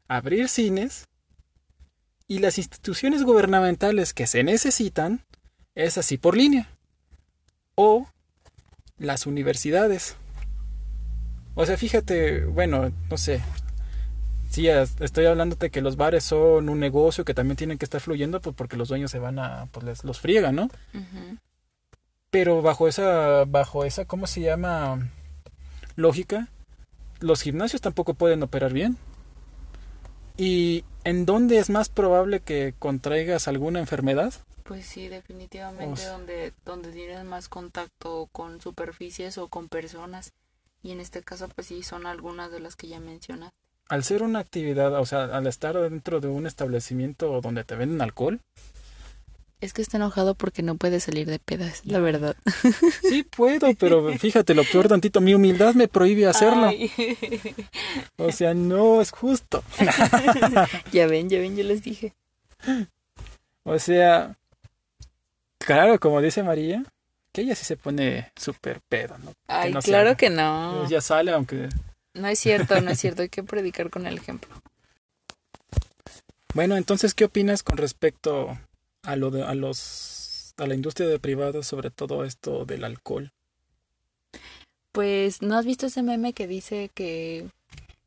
abrir 0.08 0.48
cines 0.48 1.08
y 2.28 2.40
las 2.40 2.60
instituciones 2.60 3.24
gubernamentales 3.24 4.14
que 4.14 4.28
se 4.28 4.44
necesitan 4.44 5.26
es 5.74 5.98
así 5.98 6.18
por 6.18 6.38
línea 6.38 6.70
o 7.82 8.08
las 9.00 9.26
universidades. 9.26 10.16
O 11.56 11.66
sea, 11.66 11.78
fíjate, 11.78 12.46
bueno, 12.46 12.92
no 13.10 13.18
sé. 13.18 13.42
Sí, 14.52 14.68
estoy 14.68 15.26
hablándote 15.26 15.72
que 15.72 15.82
los 15.82 15.96
bares 15.96 16.24
son 16.24 16.70
un 16.70 16.80
negocio 16.80 17.26
que 17.26 17.34
también 17.34 17.58
tienen 17.58 17.80
que 17.80 17.86
estar 17.86 18.00
fluyendo, 18.00 18.40
pues 18.40 18.56
porque 18.56 18.78
los 18.78 18.90
dueños 18.90 19.10
se 19.10 19.18
van 19.18 19.40
a, 19.40 19.66
pues 19.72 19.84
les, 19.84 20.04
los 20.04 20.20
friegan, 20.20 20.56
¿no? 20.56 20.70
Pero 22.30 22.62
bajo 22.62 22.88
esa, 22.88 23.46
bajo 23.46 23.84
esa, 23.84 24.06
¿cómo 24.06 24.28
se 24.28 24.42
llama? 24.42 25.10
Lógica, 25.96 26.50
los 27.20 27.42
gimnasios 27.42 27.82
tampoco 27.82 28.14
pueden 28.14 28.44
operar 28.44 28.74
bien. 28.74 28.98
¿Y 30.38 30.84
en 31.04 31.26
dónde 31.26 31.58
es 31.58 31.70
más 31.72 31.90
probable 31.90 32.42
que 32.42 32.76
contraigas 32.78 33.48
alguna 33.48 33.80
enfermedad? 33.80 34.34
Pues 34.64 34.86
sí, 34.86 35.08
definitivamente 35.08 36.06
donde, 36.06 36.54
donde 36.66 36.92
tienes 36.92 37.24
más 37.24 37.50
contacto 37.50 38.30
con 38.32 38.62
superficies 38.62 39.38
o 39.38 39.48
con 39.48 39.70
personas. 39.70 40.34
Y 40.84 40.92
en 40.92 41.00
este 41.00 41.22
caso, 41.22 41.48
pues 41.50 41.68
sí, 41.68 41.84
son 41.84 42.06
algunas 42.06 42.52
de 42.52 42.60
las 42.60 42.76
que 42.76 42.88
ya 42.88 43.00
mencionas. 43.00 43.52
Al 43.90 44.04
ser 44.04 44.24
una 44.24 44.40
actividad, 44.40 44.94
o 45.00 45.06
sea, 45.06 45.26
al 45.26 45.48
estar 45.48 45.78
dentro 45.78 46.22
de 46.22 46.28
un 46.28 46.48
establecimiento 46.48 47.42
donde 47.42 47.64
te 47.64 47.76
venden 47.76 48.02
alcohol. 48.02 48.40
Es 49.60 49.74
que 49.74 49.84
está 49.84 49.98
enojado 49.98 50.34
porque 50.34 50.64
no 50.64 50.76
puede 50.76 51.00
salir 51.00 51.28
de 51.28 51.38
pedas, 51.38 51.86
la 51.86 52.00
verdad. 52.00 52.36
Sí 53.04 53.24
puedo, 53.24 53.74
pero 53.76 54.12
fíjate, 54.18 54.56
lo 54.56 54.64
peor 54.64 54.88
tantito, 54.88 55.22
mi 55.22 55.36
humildad 55.36 55.76
me 55.76 55.88
prohíbe 55.88 56.26
hacerlo. 56.26 56.72
O 58.18 58.32
sea, 58.32 58.56
no 58.56 59.02
es 59.02 59.12
justo. 59.12 59.64
ya 60.92 61.06
ven, 61.06 61.30
ya 61.30 61.40
ven, 61.40 61.56
yo 61.56 61.64
les 61.64 61.84
dije. 61.84 62.14
O 63.64 63.78
sea, 63.78 64.36
Claro, 65.66 66.00
como 66.00 66.22
dice 66.22 66.44
María, 66.44 66.84
que 67.32 67.42
ella 67.42 67.56
sí 67.56 67.66
se 67.66 67.78
pone 67.78 68.32
súper 68.36 68.82
pedo, 68.82 69.18
¿no? 69.20 69.34
Ay, 69.48 69.74
claro 69.76 70.18
que 70.18 70.30
no. 70.30 70.88
Ya 70.90 71.02
sale, 71.02 71.32
aunque... 71.32 71.70
No 72.14 72.28
es 72.28 72.40
cierto, 72.40 72.82
no 72.82 72.92
es 72.92 73.00
cierto, 73.00 73.22
hay 73.22 73.30
que 73.30 73.44
predicar 73.44 73.90
con 73.90 74.06
el 74.06 74.18
ejemplo. 74.18 74.50
Bueno, 76.54 76.76
entonces, 76.76 77.14
¿qué 77.14 77.26
opinas 77.26 77.64
con 77.64 77.78
respecto 77.78 78.58
a 79.04 79.16
lo 79.16 79.32
de, 79.32 79.44
a 79.44 79.54
los 79.54 80.54
a 80.58 80.68
la 80.68 80.76
industria 80.76 81.08
de 81.08 81.20
privados 81.20 81.66
sobre 81.66 81.90
todo 81.90 82.26
esto 82.26 82.66
del 82.66 82.84
alcohol? 82.84 83.32
Pues, 84.92 85.42
¿no 85.42 85.58
has 85.58 85.66
visto 85.66 85.88
ese 85.88 86.04
meme 86.04 86.34
que 86.34 86.48
dice 86.48 86.92
que 86.94 87.48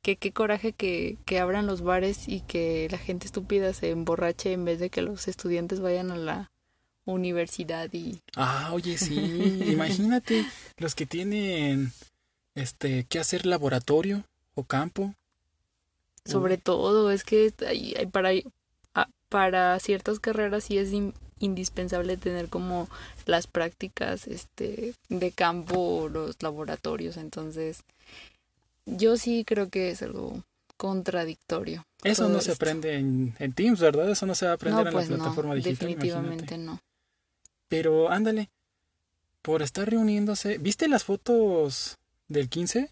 que 0.02 0.16
qué 0.16 0.32
coraje 0.32 0.72
que, 0.72 1.16
que 1.24 1.40
abran 1.40 1.66
los 1.66 1.80
bares 1.80 2.28
y 2.28 2.42
que 2.42 2.88
la 2.90 2.98
gente 2.98 3.24
estúpida 3.24 3.72
se 3.72 3.88
emborrache 3.88 4.52
en 4.52 4.66
vez 4.66 4.78
de 4.78 4.90
que 4.90 5.00
los 5.00 5.28
estudiantes 5.28 5.80
vayan 5.80 6.10
a 6.10 6.16
la 6.16 6.50
universidad 7.04 7.92
y... 7.92 8.20
Ah, 8.36 8.70
oye, 8.72 8.98
sí, 8.98 9.14
imagínate 9.66 10.44
los 10.78 10.94
que 10.94 11.06
tienen 11.06 11.92
este 12.54 13.04
que 13.04 13.18
hacer 13.18 13.46
laboratorio 13.46 14.24
o 14.54 14.64
campo. 14.64 15.14
Sobre 16.24 16.56
todo, 16.56 17.10
es 17.10 17.24
que 17.24 17.52
para, 18.10 18.30
para 19.28 19.78
ciertas 19.78 20.20
carreras 20.20 20.64
sí 20.64 20.78
es 20.78 20.90
indispensable 21.38 22.16
tener 22.16 22.48
como 22.48 22.88
las 23.26 23.46
prácticas 23.46 24.26
este 24.26 24.94
de 25.10 25.32
campo 25.32 25.78
o 25.78 26.08
los 26.08 26.42
laboratorios, 26.42 27.18
entonces 27.18 27.82
yo 28.86 29.16
sí 29.16 29.44
creo 29.46 29.68
que 29.68 29.90
es 29.90 30.02
algo 30.02 30.42
contradictorio. 30.76 31.86
Eso 32.02 32.28
no 32.28 32.40
se 32.40 32.52
aprende 32.52 32.96
en, 32.96 33.34
en, 33.38 33.52
Teams, 33.52 33.80
¿verdad? 33.80 34.10
Eso 34.10 34.26
no 34.26 34.34
se 34.34 34.44
va 34.46 34.52
a 34.52 34.54
aprender 34.54 34.80
en 34.80 34.92
la 34.92 34.92
pues 34.92 35.08
plataforma 35.08 35.54
digital. 35.54 35.88
Definitivamente 35.88 36.58
no. 36.58 36.80
Pero 37.68 38.10
ándale, 38.10 38.50
por 39.42 39.62
estar 39.62 39.88
reuniéndose, 39.88 40.58
¿viste 40.58 40.88
las 40.88 41.04
fotos 41.04 41.98
del 42.28 42.48
15? 42.48 42.90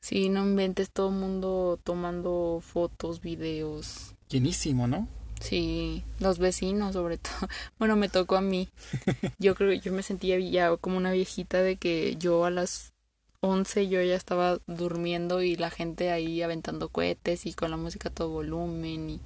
Sí, 0.00 0.28
no 0.28 0.44
inventes 0.44 0.90
todo 0.90 1.08
el 1.08 1.16
mundo 1.16 1.80
tomando 1.82 2.62
fotos, 2.64 3.20
videos. 3.20 4.14
Llenísimo, 4.28 4.86
¿no? 4.86 5.08
Sí, 5.40 6.04
los 6.20 6.38
vecinos 6.38 6.92
sobre 6.92 7.18
todo. 7.18 7.48
Bueno, 7.78 7.96
me 7.96 8.08
tocó 8.08 8.36
a 8.36 8.40
mí. 8.40 8.68
Yo 9.38 9.54
creo 9.54 9.70
que 9.70 9.80
yo 9.80 9.92
me 9.92 10.02
sentía 10.02 10.38
ya 10.38 10.76
como 10.76 10.96
una 10.96 11.12
viejita 11.12 11.62
de 11.62 11.76
que 11.76 12.16
yo 12.16 12.44
a 12.44 12.50
las 12.50 12.92
11 13.40 13.88
yo 13.88 14.00
ya 14.02 14.14
estaba 14.14 14.58
durmiendo 14.66 15.42
y 15.42 15.56
la 15.56 15.70
gente 15.70 16.10
ahí 16.10 16.40
aventando 16.40 16.88
cohetes 16.88 17.44
y 17.44 17.52
con 17.52 17.70
la 17.70 17.76
música 17.76 18.08
a 18.08 18.12
todo 18.12 18.30
volumen 18.30 19.10
y, 19.10 19.20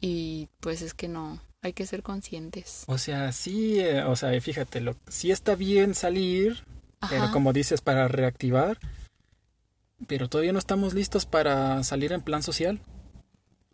y 0.00 0.48
pues 0.60 0.82
es 0.82 0.94
que 0.94 1.08
no, 1.08 1.40
hay 1.62 1.72
que 1.72 1.86
ser 1.86 2.02
conscientes. 2.02 2.84
O 2.86 2.98
sea, 2.98 3.32
sí, 3.32 3.80
eh, 3.80 4.02
o 4.04 4.16
sea, 4.16 4.38
fíjate, 4.40 4.80
lo, 4.80 4.96
sí 5.08 5.30
está 5.30 5.54
bien 5.54 5.94
salir, 5.94 6.64
pero 7.08 7.30
como 7.32 7.52
dices, 7.52 7.80
para 7.80 8.08
reactivar, 8.08 8.78
pero 10.06 10.28
todavía 10.28 10.52
no 10.52 10.58
estamos 10.58 10.94
listos 10.94 11.26
para 11.26 11.82
salir 11.84 12.12
en 12.12 12.22
plan 12.22 12.42
social. 12.42 12.80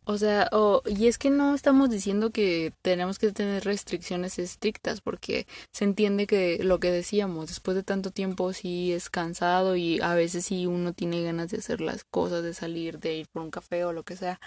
O 0.08 0.18
sea, 0.18 0.48
y 0.86 1.08
es 1.08 1.18
que 1.18 1.30
no 1.30 1.52
estamos 1.52 1.90
diciendo 1.90 2.30
que 2.30 2.72
tenemos 2.80 3.18
que 3.18 3.32
tener 3.32 3.64
restricciones 3.64 4.38
estrictas, 4.38 5.00
porque 5.00 5.48
se 5.72 5.82
entiende 5.82 6.28
que 6.28 6.62
lo 6.62 6.78
que 6.78 6.92
decíamos, 6.92 7.48
después 7.48 7.74
de 7.74 7.82
tanto 7.82 8.12
tiempo 8.12 8.52
sí 8.52 8.92
es 8.92 9.10
cansado 9.10 9.74
y 9.74 10.00
a 10.00 10.14
veces 10.14 10.46
sí 10.46 10.66
uno 10.66 10.92
tiene 10.92 11.24
ganas 11.24 11.50
de 11.50 11.58
hacer 11.58 11.80
las 11.80 12.04
cosas, 12.04 12.44
de 12.44 12.54
salir, 12.54 13.00
de 13.00 13.16
ir 13.16 13.26
por 13.26 13.42
un 13.42 13.50
café 13.50 13.84
o 13.84 13.92
lo 13.92 14.04
que 14.04 14.14
sea, 14.14 14.40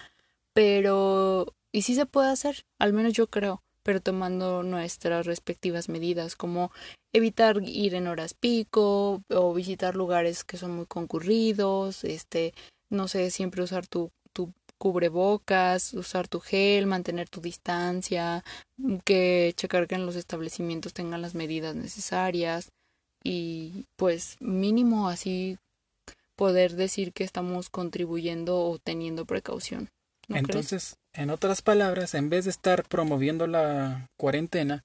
pero 0.59 1.55
y 1.71 1.83
sí 1.83 1.95
se 1.95 2.05
puede 2.05 2.27
hacer, 2.27 2.65
al 2.79 2.91
menos 2.91 3.13
yo 3.13 3.27
creo, 3.27 3.63
pero 3.81 4.01
tomando 4.01 4.61
nuestras 4.61 5.25
respectivas 5.25 5.87
medidas, 5.87 6.35
como 6.35 6.73
evitar 7.13 7.61
ir 7.63 7.95
en 7.95 8.07
horas 8.07 8.33
pico 8.33 9.21
o 9.29 9.53
visitar 9.53 9.95
lugares 9.95 10.43
que 10.43 10.57
son 10.57 10.75
muy 10.75 10.85
concurridos, 10.85 12.03
este, 12.03 12.53
no 12.89 13.07
sé, 13.07 13.31
siempre 13.31 13.63
usar 13.63 13.87
tu, 13.87 14.11
tu 14.33 14.51
cubrebocas, 14.77 15.93
usar 15.93 16.27
tu 16.27 16.41
gel, 16.41 16.87
mantener 16.87 17.29
tu 17.29 17.39
distancia, 17.39 18.43
que 19.05 19.53
checar 19.55 19.87
que 19.87 19.95
en 19.95 20.05
los 20.05 20.17
establecimientos 20.17 20.93
tengan 20.93 21.21
las 21.21 21.35
medidas 21.35 21.73
necesarias 21.73 22.67
y 23.23 23.85
pues 23.95 24.35
mínimo 24.41 25.07
así 25.07 25.57
poder 26.35 26.75
decir 26.75 27.13
que 27.13 27.23
estamos 27.23 27.69
contribuyendo 27.69 28.59
o 28.59 28.77
teniendo 28.77 29.23
precaución. 29.23 29.89
¿No 30.29 30.35
crees? 30.35 30.49
Entonces, 30.49 30.97
en 31.13 31.29
otras 31.29 31.61
palabras, 31.61 32.13
en 32.13 32.29
vez 32.29 32.45
de 32.45 32.51
estar 32.51 32.83
promoviendo 32.87 33.47
la 33.47 34.07
cuarentena, 34.17 34.83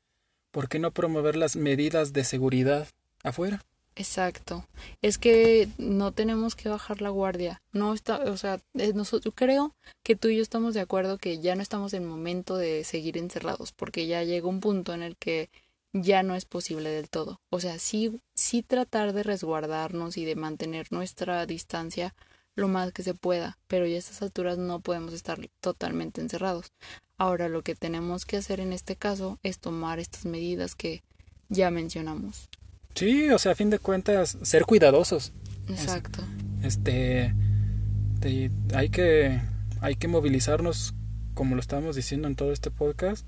¿por 0.50 0.68
qué 0.68 0.78
no 0.78 0.90
promover 0.90 1.36
las 1.36 1.56
medidas 1.56 2.12
de 2.12 2.24
seguridad 2.24 2.88
afuera? 3.22 3.62
Exacto. 3.96 4.66
Es 5.02 5.18
que 5.18 5.68
no 5.78 6.12
tenemos 6.12 6.56
que 6.56 6.68
bajar 6.68 7.00
la 7.00 7.10
guardia. 7.10 7.62
No 7.72 7.94
está, 7.94 8.18
o 8.24 8.36
sea, 8.36 8.60
eh, 8.74 8.92
nosotros 8.92 9.34
creo 9.36 9.74
que 10.02 10.16
tú 10.16 10.28
y 10.28 10.36
yo 10.36 10.42
estamos 10.42 10.74
de 10.74 10.80
acuerdo 10.80 11.18
que 11.18 11.38
ya 11.38 11.54
no 11.54 11.62
estamos 11.62 11.94
en 11.94 12.04
momento 12.04 12.56
de 12.56 12.82
seguir 12.82 13.16
encerrados, 13.18 13.72
porque 13.72 14.06
ya 14.06 14.24
llega 14.24 14.48
un 14.48 14.60
punto 14.60 14.94
en 14.94 15.02
el 15.02 15.16
que 15.16 15.48
ya 15.92 16.24
no 16.24 16.34
es 16.34 16.44
posible 16.44 16.90
del 16.90 17.08
todo. 17.08 17.40
O 17.50 17.60
sea, 17.60 17.78
sí, 17.78 18.20
sí 18.34 18.62
tratar 18.62 19.12
de 19.12 19.22
resguardarnos 19.22 20.16
y 20.16 20.24
de 20.24 20.34
mantener 20.34 20.88
nuestra 20.90 21.46
distancia 21.46 22.14
lo 22.56 22.68
más 22.68 22.92
que 22.92 23.02
se 23.02 23.14
pueda, 23.14 23.58
pero 23.66 23.86
ya 23.86 23.96
a 23.96 23.98
estas 23.98 24.22
alturas 24.22 24.58
no 24.58 24.80
podemos 24.80 25.12
estar 25.12 25.38
totalmente 25.60 26.20
encerrados. 26.20 26.66
Ahora 27.16 27.48
lo 27.48 27.62
que 27.62 27.74
tenemos 27.74 28.24
que 28.26 28.36
hacer 28.36 28.60
en 28.60 28.72
este 28.72 28.96
caso 28.96 29.38
es 29.42 29.58
tomar 29.58 29.98
estas 29.98 30.24
medidas 30.24 30.74
que 30.74 31.02
ya 31.48 31.70
mencionamos. 31.70 32.48
Sí, 32.94 33.28
o 33.30 33.38
sea, 33.38 33.52
a 33.52 33.54
fin 33.56 33.70
de 33.70 33.78
cuentas, 33.78 34.38
ser 34.42 34.64
cuidadosos. 34.64 35.32
Exacto. 35.68 36.20
Este, 36.62 37.34
te- 38.20 38.50
hay 38.74 38.88
que, 38.88 39.40
hay 39.80 39.96
que 39.96 40.08
movilizarnos, 40.08 40.94
como 41.34 41.54
lo 41.56 41.60
estábamos 41.60 41.96
diciendo 41.96 42.28
en 42.28 42.36
todo 42.36 42.52
este 42.52 42.70
podcast, 42.70 43.26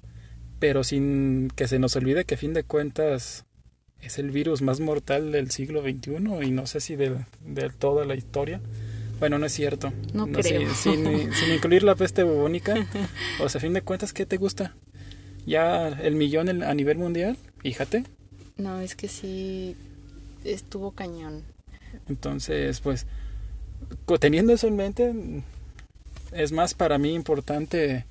pero 0.59 0.85
sin 0.85 1.51
que 1.55 1.69
se 1.69 1.79
nos 1.79 1.97
olvide 1.97 2.25
que 2.25 2.37
a 2.37 2.39
fin 2.39 2.55
de 2.55 2.63
cuentas 2.65 3.45
es 4.01 4.19
el 4.19 4.31
virus 4.31 4.63
más 4.63 4.79
mortal 4.81 5.33
del 5.33 5.51
siglo 5.51 5.83
XXI 5.83 6.13
y 6.47 6.51
no 6.51 6.67
sé 6.67 6.81
si 6.81 6.97
de, 6.97 7.25
de 7.45 7.71
toda 7.71 8.05
la 8.05 8.15
historia. 8.15 8.61
Bueno, 9.19 9.39
no 9.39 9.47
es 9.47 9.53
cierto. 9.53 9.93
No 10.13 10.27
si- 10.27 10.33
creo. 10.33 10.75
sin, 10.75 11.05
sin 11.35 11.55
incluir 11.55 11.83
la 11.83 11.95
peste 11.95 12.23
bubónica. 12.23 12.75
O 13.41 13.49
sea, 13.49 13.59
a 13.59 13.63
fin 13.63 13.73
de 13.73 13.83
cuentas, 13.83 14.13
¿qué 14.13 14.27
te 14.27 14.37
gusta? 14.37 14.75
Ya 15.47 15.89
el 15.89 16.15
millón 16.17 16.63
a 16.63 16.75
nivel 16.75 16.99
mundial, 16.99 17.37
fíjate. 17.59 18.05
No, 18.57 18.81
es 18.81 18.95
que 18.97 19.09
sí 19.09 19.77
estuvo 20.45 20.93
cañón. 20.93 21.43
Entonces, 22.09 22.81
pues, 22.81 23.07
teniendo 24.21 24.53
eso 24.53 24.67
en 24.67 24.77
mente, 24.77 25.15
es 26.33 26.53
más 26.53 26.75
para 26.75 26.99
mí 26.99 27.15
importante 27.15 28.05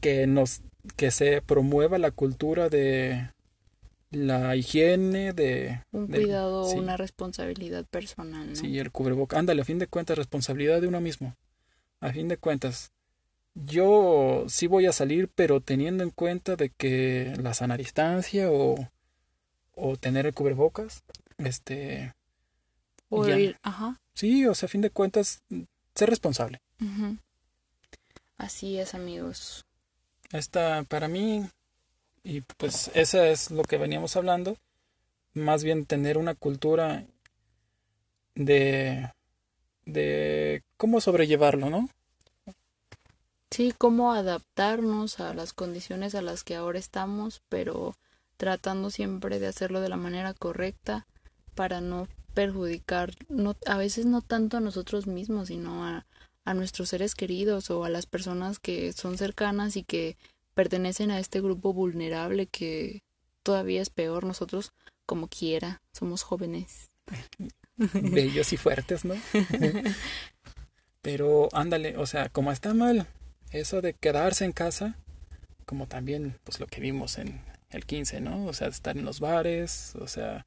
que 0.00 0.26
nos 0.26 0.60
que 0.96 1.10
se 1.10 1.42
promueva 1.42 1.98
la 1.98 2.10
cultura 2.10 2.68
de 2.70 3.28
la 4.10 4.56
higiene, 4.56 5.32
de 5.32 5.82
Un 5.92 6.06
cuidado 6.08 6.64
sí, 6.64 6.78
una 6.78 6.96
responsabilidad 6.96 7.84
personal, 7.86 8.48
¿no? 8.48 8.56
sí, 8.56 8.78
el 8.78 8.90
cubreboca. 8.90 9.38
Ándale, 9.38 9.62
a 9.62 9.64
fin 9.64 9.78
de 9.78 9.86
cuentas, 9.86 10.18
responsabilidad 10.18 10.80
de 10.80 10.88
uno 10.88 11.00
mismo. 11.00 11.36
A 12.00 12.12
fin 12.12 12.28
de 12.28 12.36
cuentas, 12.36 12.92
yo 13.54 14.44
sí 14.48 14.66
voy 14.66 14.86
a 14.86 14.92
salir, 14.92 15.28
pero 15.28 15.60
teniendo 15.60 16.02
en 16.02 16.10
cuenta 16.10 16.56
de 16.56 16.70
que 16.70 17.34
la 17.40 17.54
sana 17.54 17.76
distancia 17.76 18.50
o, 18.50 18.90
o 19.74 19.96
tener 19.96 20.26
el 20.26 20.34
cubrebocas, 20.34 21.02
este, 21.38 22.14
O 23.08 23.26
ya. 23.26 23.38
ir, 23.38 23.56
ajá. 23.62 23.96
Sí, 24.14 24.46
o 24.46 24.54
sea, 24.54 24.66
a 24.66 24.70
fin 24.70 24.80
de 24.80 24.90
cuentas, 24.90 25.42
ser 25.94 26.10
responsable. 26.10 26.60
Así 28.36 28.78
es, 28.78 28.94
amigos. 28.94 29.64
Esta, 30.32 30.84
para 30.84 31.08
mí, 31.08 31.44
y 32.22 32.42
pues 32.42 32.90
esa 32.94 33.28
es 33.28 33.50
lo 33.50 33.62
que 33.62 33.78
veníamos 33.78 34.16
hablando, 34.16 34.56
más 35.34 35.64
bien 35.64 35.86
tener 35.86 36.18
una 36.18 36.34
cultura 36.34 37.04
de, 38.34 39.10
de 39.84 40.62
cómo 40.76 41.00
sobrellevarlo, 41.00 41.70
¿no? 41.70 41.88
Sí, 43.50 43.74
cómo 43.76 44.12
adaptarnos 44.12 45.18
a 45.18 45.34
las 45.34 45.52
condiciones 45.52 46.14
a 46.14 46.22
las 46.22 46.44
que 46.44 46.54
ahora 46.54 46.78
estamos, 46.78 47.42
pero 47.48 47.96
tratando 48.36 48.90
siempre 48.90 49.40
de 49.40 49.48
hacerlo 49.48 49.80
de 49.80 49.88
la 49.88 49.96
manera 49.96 50.34
correcta 50.34 51.06
para 51.54 51.80
no 51.80 52.06
perjudicar, 52.32 53.12
no, 53.28 53.56
a 53.66 53.76
veces 53.76 54.06
no 54.06 54.22
tanto 54.22 54.56
a 54.56 54.60
nosotros 54.60 55.06
mismos, 55.08 55.48
sino 55.48 55.84
a, 55.84 56.06
a 56.44 56.54
nuestros 56.54 56.90
seres 56.90 57.14
queridos 57.14 57.70
o 57.70 57.84
a 57.84 57.90
las 57.90 58.06
personas 58.06 58.60
que 58.60 58.92
son 58.92 59.18
cercanas 59.18 59.76
y 59.76 59.82
que 59.82 60.16
pertenecen 60.60 61.10
a 61.10 61.18
este 61.18 61.40
grupo 61.40 61.72
vulnerable 61.72 62.46
que 62.46 63.02
todavía 63.42 63.80
es 63.80 63.88
peor. 63.88 64.24
Nosotros, 64.24 64.74
como 65.06 65.26
quiera, 65.26 65.80
somos 65.90 66.22
jóvenes. 66.22 66.90
Bellos 67.76 68.52
y 68.52 68.58
fuertes, 68.58 69.06
¿no? 69.06 69.14
Pero 71.00 71.48
ándale, 71.54 71.96
o 71.96 72.04
sea, 72.04 72.28
como 72.28 72.52
está 72.52 72.74
mal 72.74 73.06
eso 73.52 73.80
de 73.80 73.94
quedarse 73.94 74.44
en 74.44 74.52
casa, 74.52 74.98
como 75.64 75.86
también 75.86 76.38
pues 76.44 76.60
lo 76.60 76.66
que 76.66 76.82
vimos 76.82 77.16
en 77.16 77.40
el 77.70 77.86
15, 77.86 78.20
¿no? 78.20 78.44
O 78.44 78.52
sea, 78.52 78.68
estar 78.68 78.98
en 78.98 79.06
los 79.06 79.18
bares, 79.18 79.94
o 79.98 80.08
sea, 80.08 80.46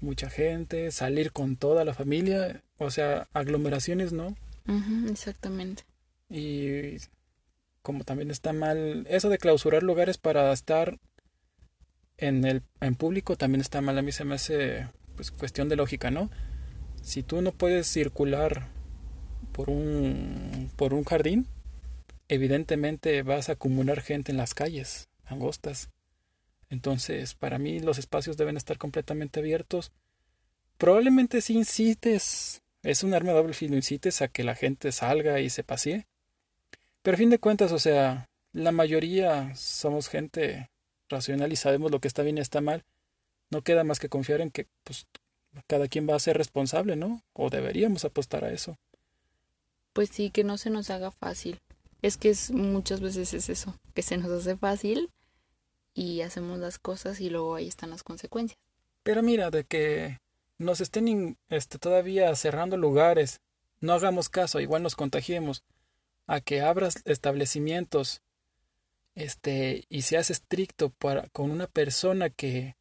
mucha 0.00 0.30
gente, 0.30 0.92
salir 0.92 1.32
con 1.32 1.56
toda 1.56 1.84
la 1.84 1.92
familia, 1.92 2.62
o 2.78 2.92
sea, 2.92 3.26
aglomeraciones, 3.32 4.12
¿no? 4.12 4.36
Exactamente. 5.10 5.82
Y 6.30 6.98
como 7.84 8.02
también 8.02 8.30
está 8.30 8.54
mal 8.54 9.06
eso 9.10 9.28
de 9.28 9.36
clausurar 9.36 9.82
lugares 9.82 10.16
para 10.16 10.50
estar 10.52 10.98
en 12.16 12.46
el 12.46 12.62
en 12.80 12.94
público 12.94 13.36
también 13.36 13.60
está 13.60 13.82
mal. 13.82 13.98
A 13.98 14.02
mí 14.02 14.10
se 14.10 14.24
me 14.24 14.36
hace 14.36 14.88
pues 15.16 15.30
cuestión 15.30 15.68
de 15.68 15.76
lógica 15.76 16.10
no 16.10 16.30
si 17.02 17.22
tú 17.22 17.42
no 17.42 17.52
puedes 17.52 17.86
circular 17.86 18.68
por 19.52 19.68
un 19.68 20.70
por 20.76 20.94
un 20.94 21.04
jardín 21.04 21.46
evidentemente 22.28 23.22
vas 23.22 23.50
a 23.50 23.52
acumular 23.52 24.00
gente 24.00 24.32
en 24.32 24.38
las 24.38 24.54
calles 24.54 25.10
angostas. 25.26 25.90
Entonces 26.70 27.34
para 27.34 27.58
mí 27.58 27.80
los 27.80 27.98
espacios 27.98 28.38
deben 28.38 28.56
estar 28.56 28.78
completamente 28.78 29.40
abiertos. 29.40 29.92
Probablemente 30.78 31.42
si 31.42 31.52
incites 31.52 32.62
es 32.82 33.02
un 33.02 33.12
arma 33.12 33.32
de 33.32 33.36
doble 33.36 33.52
filo 33.52 33.76
incites 33.76 34.22
a 34.22 34.28
que 34.28 34.42
la 34.42 34.54
gente 34.54 34.90
salga 34.90 35.40
y 35.40 35.50
se 35.50 35.64
pasee 35.64 36.06
pero 37.04 37.16
a 37.16 37.18
fin 37.18 37.28
de 37.28 37.38
cuentas, 37.38 37.70
o 37.70 37.78
sea, 37.78 38.30
la 38.54 38.72
mayoría 38.72 39.54
somos 39.56 40.08
gente 40.08 40.70
racional 41.10 41.52
y 41.52 41.56
sabemos 41.56 41.90
lo 41.90 42.00
que 42.00 42.08
está 42.08 42.22
bien 42.22 42.38
y 42.38 42.40
está 42.40 42.62
mal. 42.62 42.82
No 43.50 43.60
queda 43.60 43.84
más 43.84 43.98
que 44.00 44.08
confiar 44.08 44.40
en 44.40 44.50
que 44.50 44.68
pues 44.84 45.06
cada 45.66 45.86
quien 45.86 46.08
va 46.08 46.16
a 46.16 46.18
ser 46.18 46.38
responsable, 46.38 46.96
¿no? 46.96 47.20
O 47.34 47.50
deberíamos 47.50 48.06
apostar 48.06 48.46
a 48.46 48.52
eso. 48.52 48.78
Pues 49.92 50.08
sí, 50.08 50.30
que 50.30 50.44
no 50.44 50.56
se 50.56 50.70
nos 50.70 50.88
haga 50.88 51.10
fácil. 51.10 51.60
Es 52.00 52.16
que 52.16 52.30
es, 52.30 52.50
muchas 52.50 53.02
veces 53.02 53.34
es 53.34 53.50
eso, 53.50 53.78
que 53.92 54.00
se 54.00 54.16
nos 54.16 54.30
hace 54.30 54.56
fácil 54.56 55.10
y 55.92 56.22
hacemos 56.22 56.58
las 56.58 56.78
cosas 56.78 57.20
y 57.20 57.28
luego 57.28 57.54
ahí 57.54 57.68
están 57.68 57.90
las 57.90 58.02
consecuencias. 58.02 58.58
Pero 59.02 59.22
mira, 59.22 59.50
de 59.50 59.64
que 59.64 60.20
nos 60.56 60.80
estén 60.80 61.36
este, 61.50 61.78
todavía 61.78 62.34
cerrando 62.34 62.78
lugares, 62.78 63.42
no 63.80 63.92
hagamos 63.92 64.30
caso, 64.30 64.58
igual 64.58 64.82
nos 64.82 64.96
contagiemos, 64.96 65.62
a 66.26 66.40
que 66.40 66.60
abras 66.60 67.02
establecimientos 67.04 68.22
este, 69.14 69.84
y 69.88 70.02
seas 70.02 70.30
estricto 70.30 70.90
para, 70.90 71.28
con 71.28 71.50
una 71.50 71.66
persona 71.66 72.30
que 72.30 72.76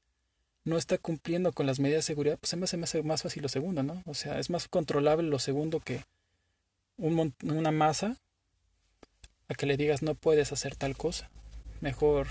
no 0.66 0.78
está 0.78 0.98
cumpliendo 0.98 1.52
con 1.52 1.66
las 1.66 1.80
medidas 1.80 2.00
de 2.06 2.14
seguridad, 2.14 2.38
pues 2.40 2.50
se 2.52 2.58
me 2.58 2.64
hace 2.86 3.04
más, 3.04 3.22
fácil 3.22 3.44
lo 3.44 3.50
segundo, 3.50 3.84
¿no? 3.84 4.02
O 4.06 4.14
sea, 4.14 4.40
es 4.40 4.50
más 4.50 4.68
controlable 4.68 5.28
lo 5.28 5.40
segundo 5.40 5.80
que 5.80 6.06
un, 6.98 7.34
una 7.44 7.72
masa 7.72 8.18
a 9.50 9.56
que 9.56 9.66
le 9.66 9.76
digas 9.78 10.02
no 10.02 10.16
puedes 10.16 10.52
hacer 10.54 10.76
tal 10.76 10.96
cosa. 10.96 11.30
Mejor, 11.82 12.28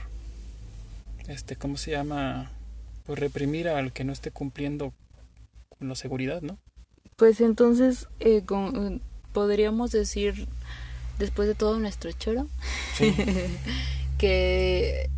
este, 1.29 1.57
¿cómo 1.57 1.77
se 1.77 1.91
llama? 1.91 2.51
Pues 3.05 3.19
reprimir 3.19 3.69
al 3.69 3.93
que 3.93 4.05
no 4.05 4.13
esté 4.13 4.31
cumpliendo 4.31 4.95
con 5.69 5.89
la 5.89 5.95
seguridad, 5.95 6.41
¿no? 6.41 6.59
Pues 7.17 7.41
entonces 7.43 8.09
eh, 8.21 8.43
con- 8.47 8.95
eh, 8.95 9.01
podríamos 9.33 9.93
decir, 9.93 10.49
después 11.23 11.49
de 11.49 11.55
todo 11.55 11.79
nuestro 11.79 12.13
choro, 12.13 12.47
Sí. 12.97 13.15
que 14.19 15.09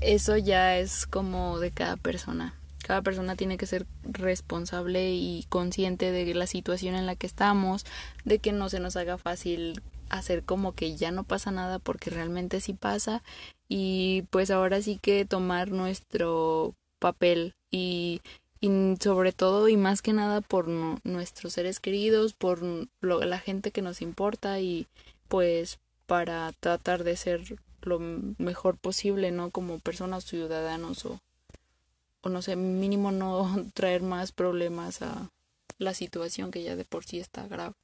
eso 0.00 0.36
ya 0.36 0.78
es 0.78 1.06
como 1.06 1.58
de 1.58 1.70
cada 1.70 1.96
persona. 1.96 2.54
Cada 2.86 3.02
persona 3.02 3.36
tiene 3.36 3.56
que 3.56 3.66
ser 3.66 3.86
responsable 4.04 5.12
y 5.12 5.44
consciente 5.48 6.10
de 6.10 6.34
la 6.34 6.46
situación 6.46 6.94
en 6.94 7.06
la 7.06 7.14
que 7.14 7.26
estamos, 7.26 7.84
de 8.24 8.38
que 8.38 8.52
no 8.52 8.68
se 8.68 8.80
nos 8.80 8.96
haga 8.96 9.18
fácil 9.18 9.80
hacer 10.08 10.42
como 10.42 10.72
que 10.72 10.96
ya 10.96 11.12
no 11.12 11.22
pasa 11.22 11.52
nada 11.52 11.78
porque 11.78 12.10
realmente 12.10 12.60
sí 12.60 12.72
pasa 12.72 13.22
y 13.68 14.22
pues 14.30 14.50
ahora 14.50 14.82
sí 14.82 14.98
que 15.00 15.24
tomar 15.24 15.70
nuestro 15.70 16.74
papel 16.98 17.54
y, 17.70 18.20
y 18.60 18.70
sobre 19.00 19.30
todo 19.32 19.68
y 19.68 19.76
más 19.76 20.02
que 20.02 20.12
nada 20.12 20.40
por 20.40 20.66
nu- 20.66 20.98
nuestros 21.04 21.52
seres 21.52 21.78
queridos, 21.78 22.32
por 22.32 22.60
lo- 23.00 23.24
la 23.24 23.38
gente 23.38 23.70
que 23.70 23.82
nos 23.82 24.02
importa 24.02 24.58
y 24.58 24.88
pues 25.30 25.78
para 26.06 26.52
tratar 26.58 27.04
de 27.04 27.16
ser 27.16 27.40
lo 27.82 28.00
mejor 28.00 28.76
posible, 28.76 29.30
¿no? 29.30 29.50
Como 29.50 29.78
personas 29.78 30.24
ciudadanos 30.24 31.06
o, 31.06 31.20
o 32.20 32.28
no 32.28 32.42
sé, 32.42 32.56
mínimo 32.56 33.12
no 33.12 33.64
traer 33.74 34.02
más 34.02 34.32
problemas 34.32 35.02
a 35.02 35.30
la 35.78 35.94
situación 35.94 36.50
que 36.50 36.64
ya 36.64 36.74
de 36.74 36.84
por 36.84 37.04
sí 37.04 37.20
está 37.20 37.46
grave. 37.46 37.74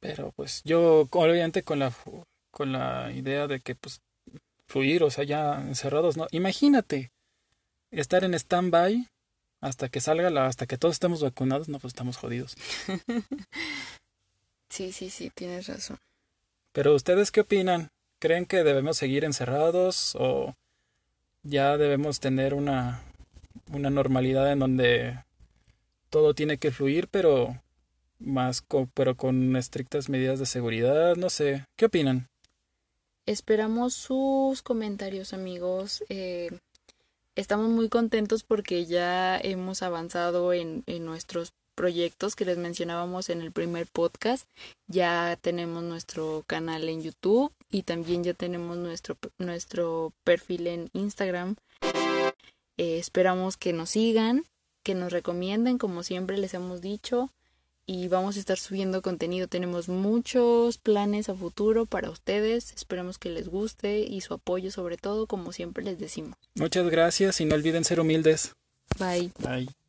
Pero 0.00 0.32
pues 0.32 0.62
yo, 0.64 1.08
obviamente, 1.12 1.62
con 1.62 1.78
la 1.78 1.92
con 2.50 2.72
la 2.72 3.12
idea 3.12 3.46
de 3.46 3.60
que 3.60 3.76
pues 3.76 4.00
fluir, 4.66 5.04
o 5.04 5.10
sea, 5.10 5.22
ya 5.22 5.60
encerrados, 5.60 6.16
¿no? 6.16 6.26
Imagínate 6.32 7.12
estar 7.92 8.24
en 8.24 8.34
stand-by 8.34 9.08
hasta 9.60 9.88
que 9.88 10.00
salga 10.00 10.28
la, 10.30 10.46
hasta 10.46 10.66
que 10.66 10.76
todos 10.76 10.96
estemos 10.96 11.22
vacunados, 11.22 11.68
no, 11.68 11.78
pues 11.78 11.92
estamos 11.92 12.16
jodidos. 12.16 12.56
sí, 14.70 14.90
sí, 14.92 15.08
sí, 15.08 15.30
tienes 15.30 15.68
razón. 15.68 15.98
Pero 16.76 16.94
ustedes 16.94 17.30
qué 17.30 17.40
opinan? 17.40 17.88
¿Creen 18.18 18.44
que 18.44 18.62
debemos 18.62 18.98
seguir 18.98 19.24
encerrados 19.24 20.14
o 20.14 20.54
ya 21.42 21.78
debemos 21.78 22.20
tener 22.20 22.52
una, 22.52 23.02
una 23.72 23.88
normalidad 23.88 24.52
en 24.52 24.58
donde 24.58 25.24
todo 26.10 26.34
tiene 26.34 26.58
que 26.58 26.72
fluir, 26.72 27.08
pero 27.08 27.62
más 28.18 28.60
con, 28.60 28.88
pero 28.88 29.16
con 29.16 29.56
estrictas 29.56 30.10
medidas 30.10 30.38
de 30.38 30.44
seguridad? 30.44 31.16
No 31.16 31.30
sé, 31.30 31.64
¿qué 31.76 31.86
opinan? 31.86 32.28
Esperamos 33.24 33.94
sus 33.94 34.60
comentarios, 34.60 35.32
amigos. 35.32 36.04
Eh, 36.10 36.50
estamos 37.36 37.70
muy 37.70 37.88
contentos 37.88 38.44
porque 38.44 38.84
ya 38.84 39.38
hemos 39.38 39.82
avanzado 39.82 40.52
en, 40.52 40.82
en 40.84 41.06
nuestros 41.06 41.54
proyectos 41.76 42.34
que 42.34 42.44
les 42.44 42.58
mencionábamos 42.58 43.30
en 43.30 43.40
el 43.40 43.52
primer 43.52 43.86
podcast. 43.86 44.48
Ya 44.88 45.38
tenemos 45.40 45.84
nuestro 45.84 46.42
canal 46.48 46.88
en 46.88 47.02
YouTube 47.02 47.52
y 47.70 47.82
también 47.82 48.24
ya 48.24 48.34
tenemos 48.34 48.76
nuestro, 48.76 49.16
nuestro 49.38 50.12
perfil 50.24 50.66
en 50.66 50.90
Instagram. 50.94 51.54
Eh, 52.78 52.98
esperamos 52.98 53.56
que 53.56 53.72
nos 53.72 53.90
sigan, 53.90 54.44
que 54.82 54.94
nos 54.94 55.12
recomienden, 55.12 55.78
como 55.78 56.02
siempre 56.02 56.38
les 56.38 56.54
hemos 56.54 56.80
dicho. 56.80 57.30
Y 57.88 58.08
vamos 58.08 58.36
a 58.36 58.40
estar 58.40 58.58
subiendo 58.58 59.00
contenido. 59.00 59.46
Tenemos 59.46 59.88
muchos 59.88 60.78
planes 60.78 61.28
a 61.28 61.36
futuro 61.36 61.86
para 61.86 62.10
ustedes. 62.10 62.72
Esperemos 62.72 63.16
que 63.16 63.30
les 63.30 63.48
guste 63.48 64.00
y 64.00 64.22
su 64.22 64.34
apoyo 64.34 64.72
sobre 64.72 64.96
todo, 64.96 65.28
como 65.28 65.52
siempre 65.52 65.84
les 65.84 65.96
decimos. 66.00 66.36
Muchas 66.56 66.88
gracias 66.90 67.40
y 67.40 67.44
no 67.44 67.54
olviden 67.54 67.84
ser 67.84 68.00
humildes. 68.00 68.56
Bye. 68.98 69.30
Bye. 69.38 69.85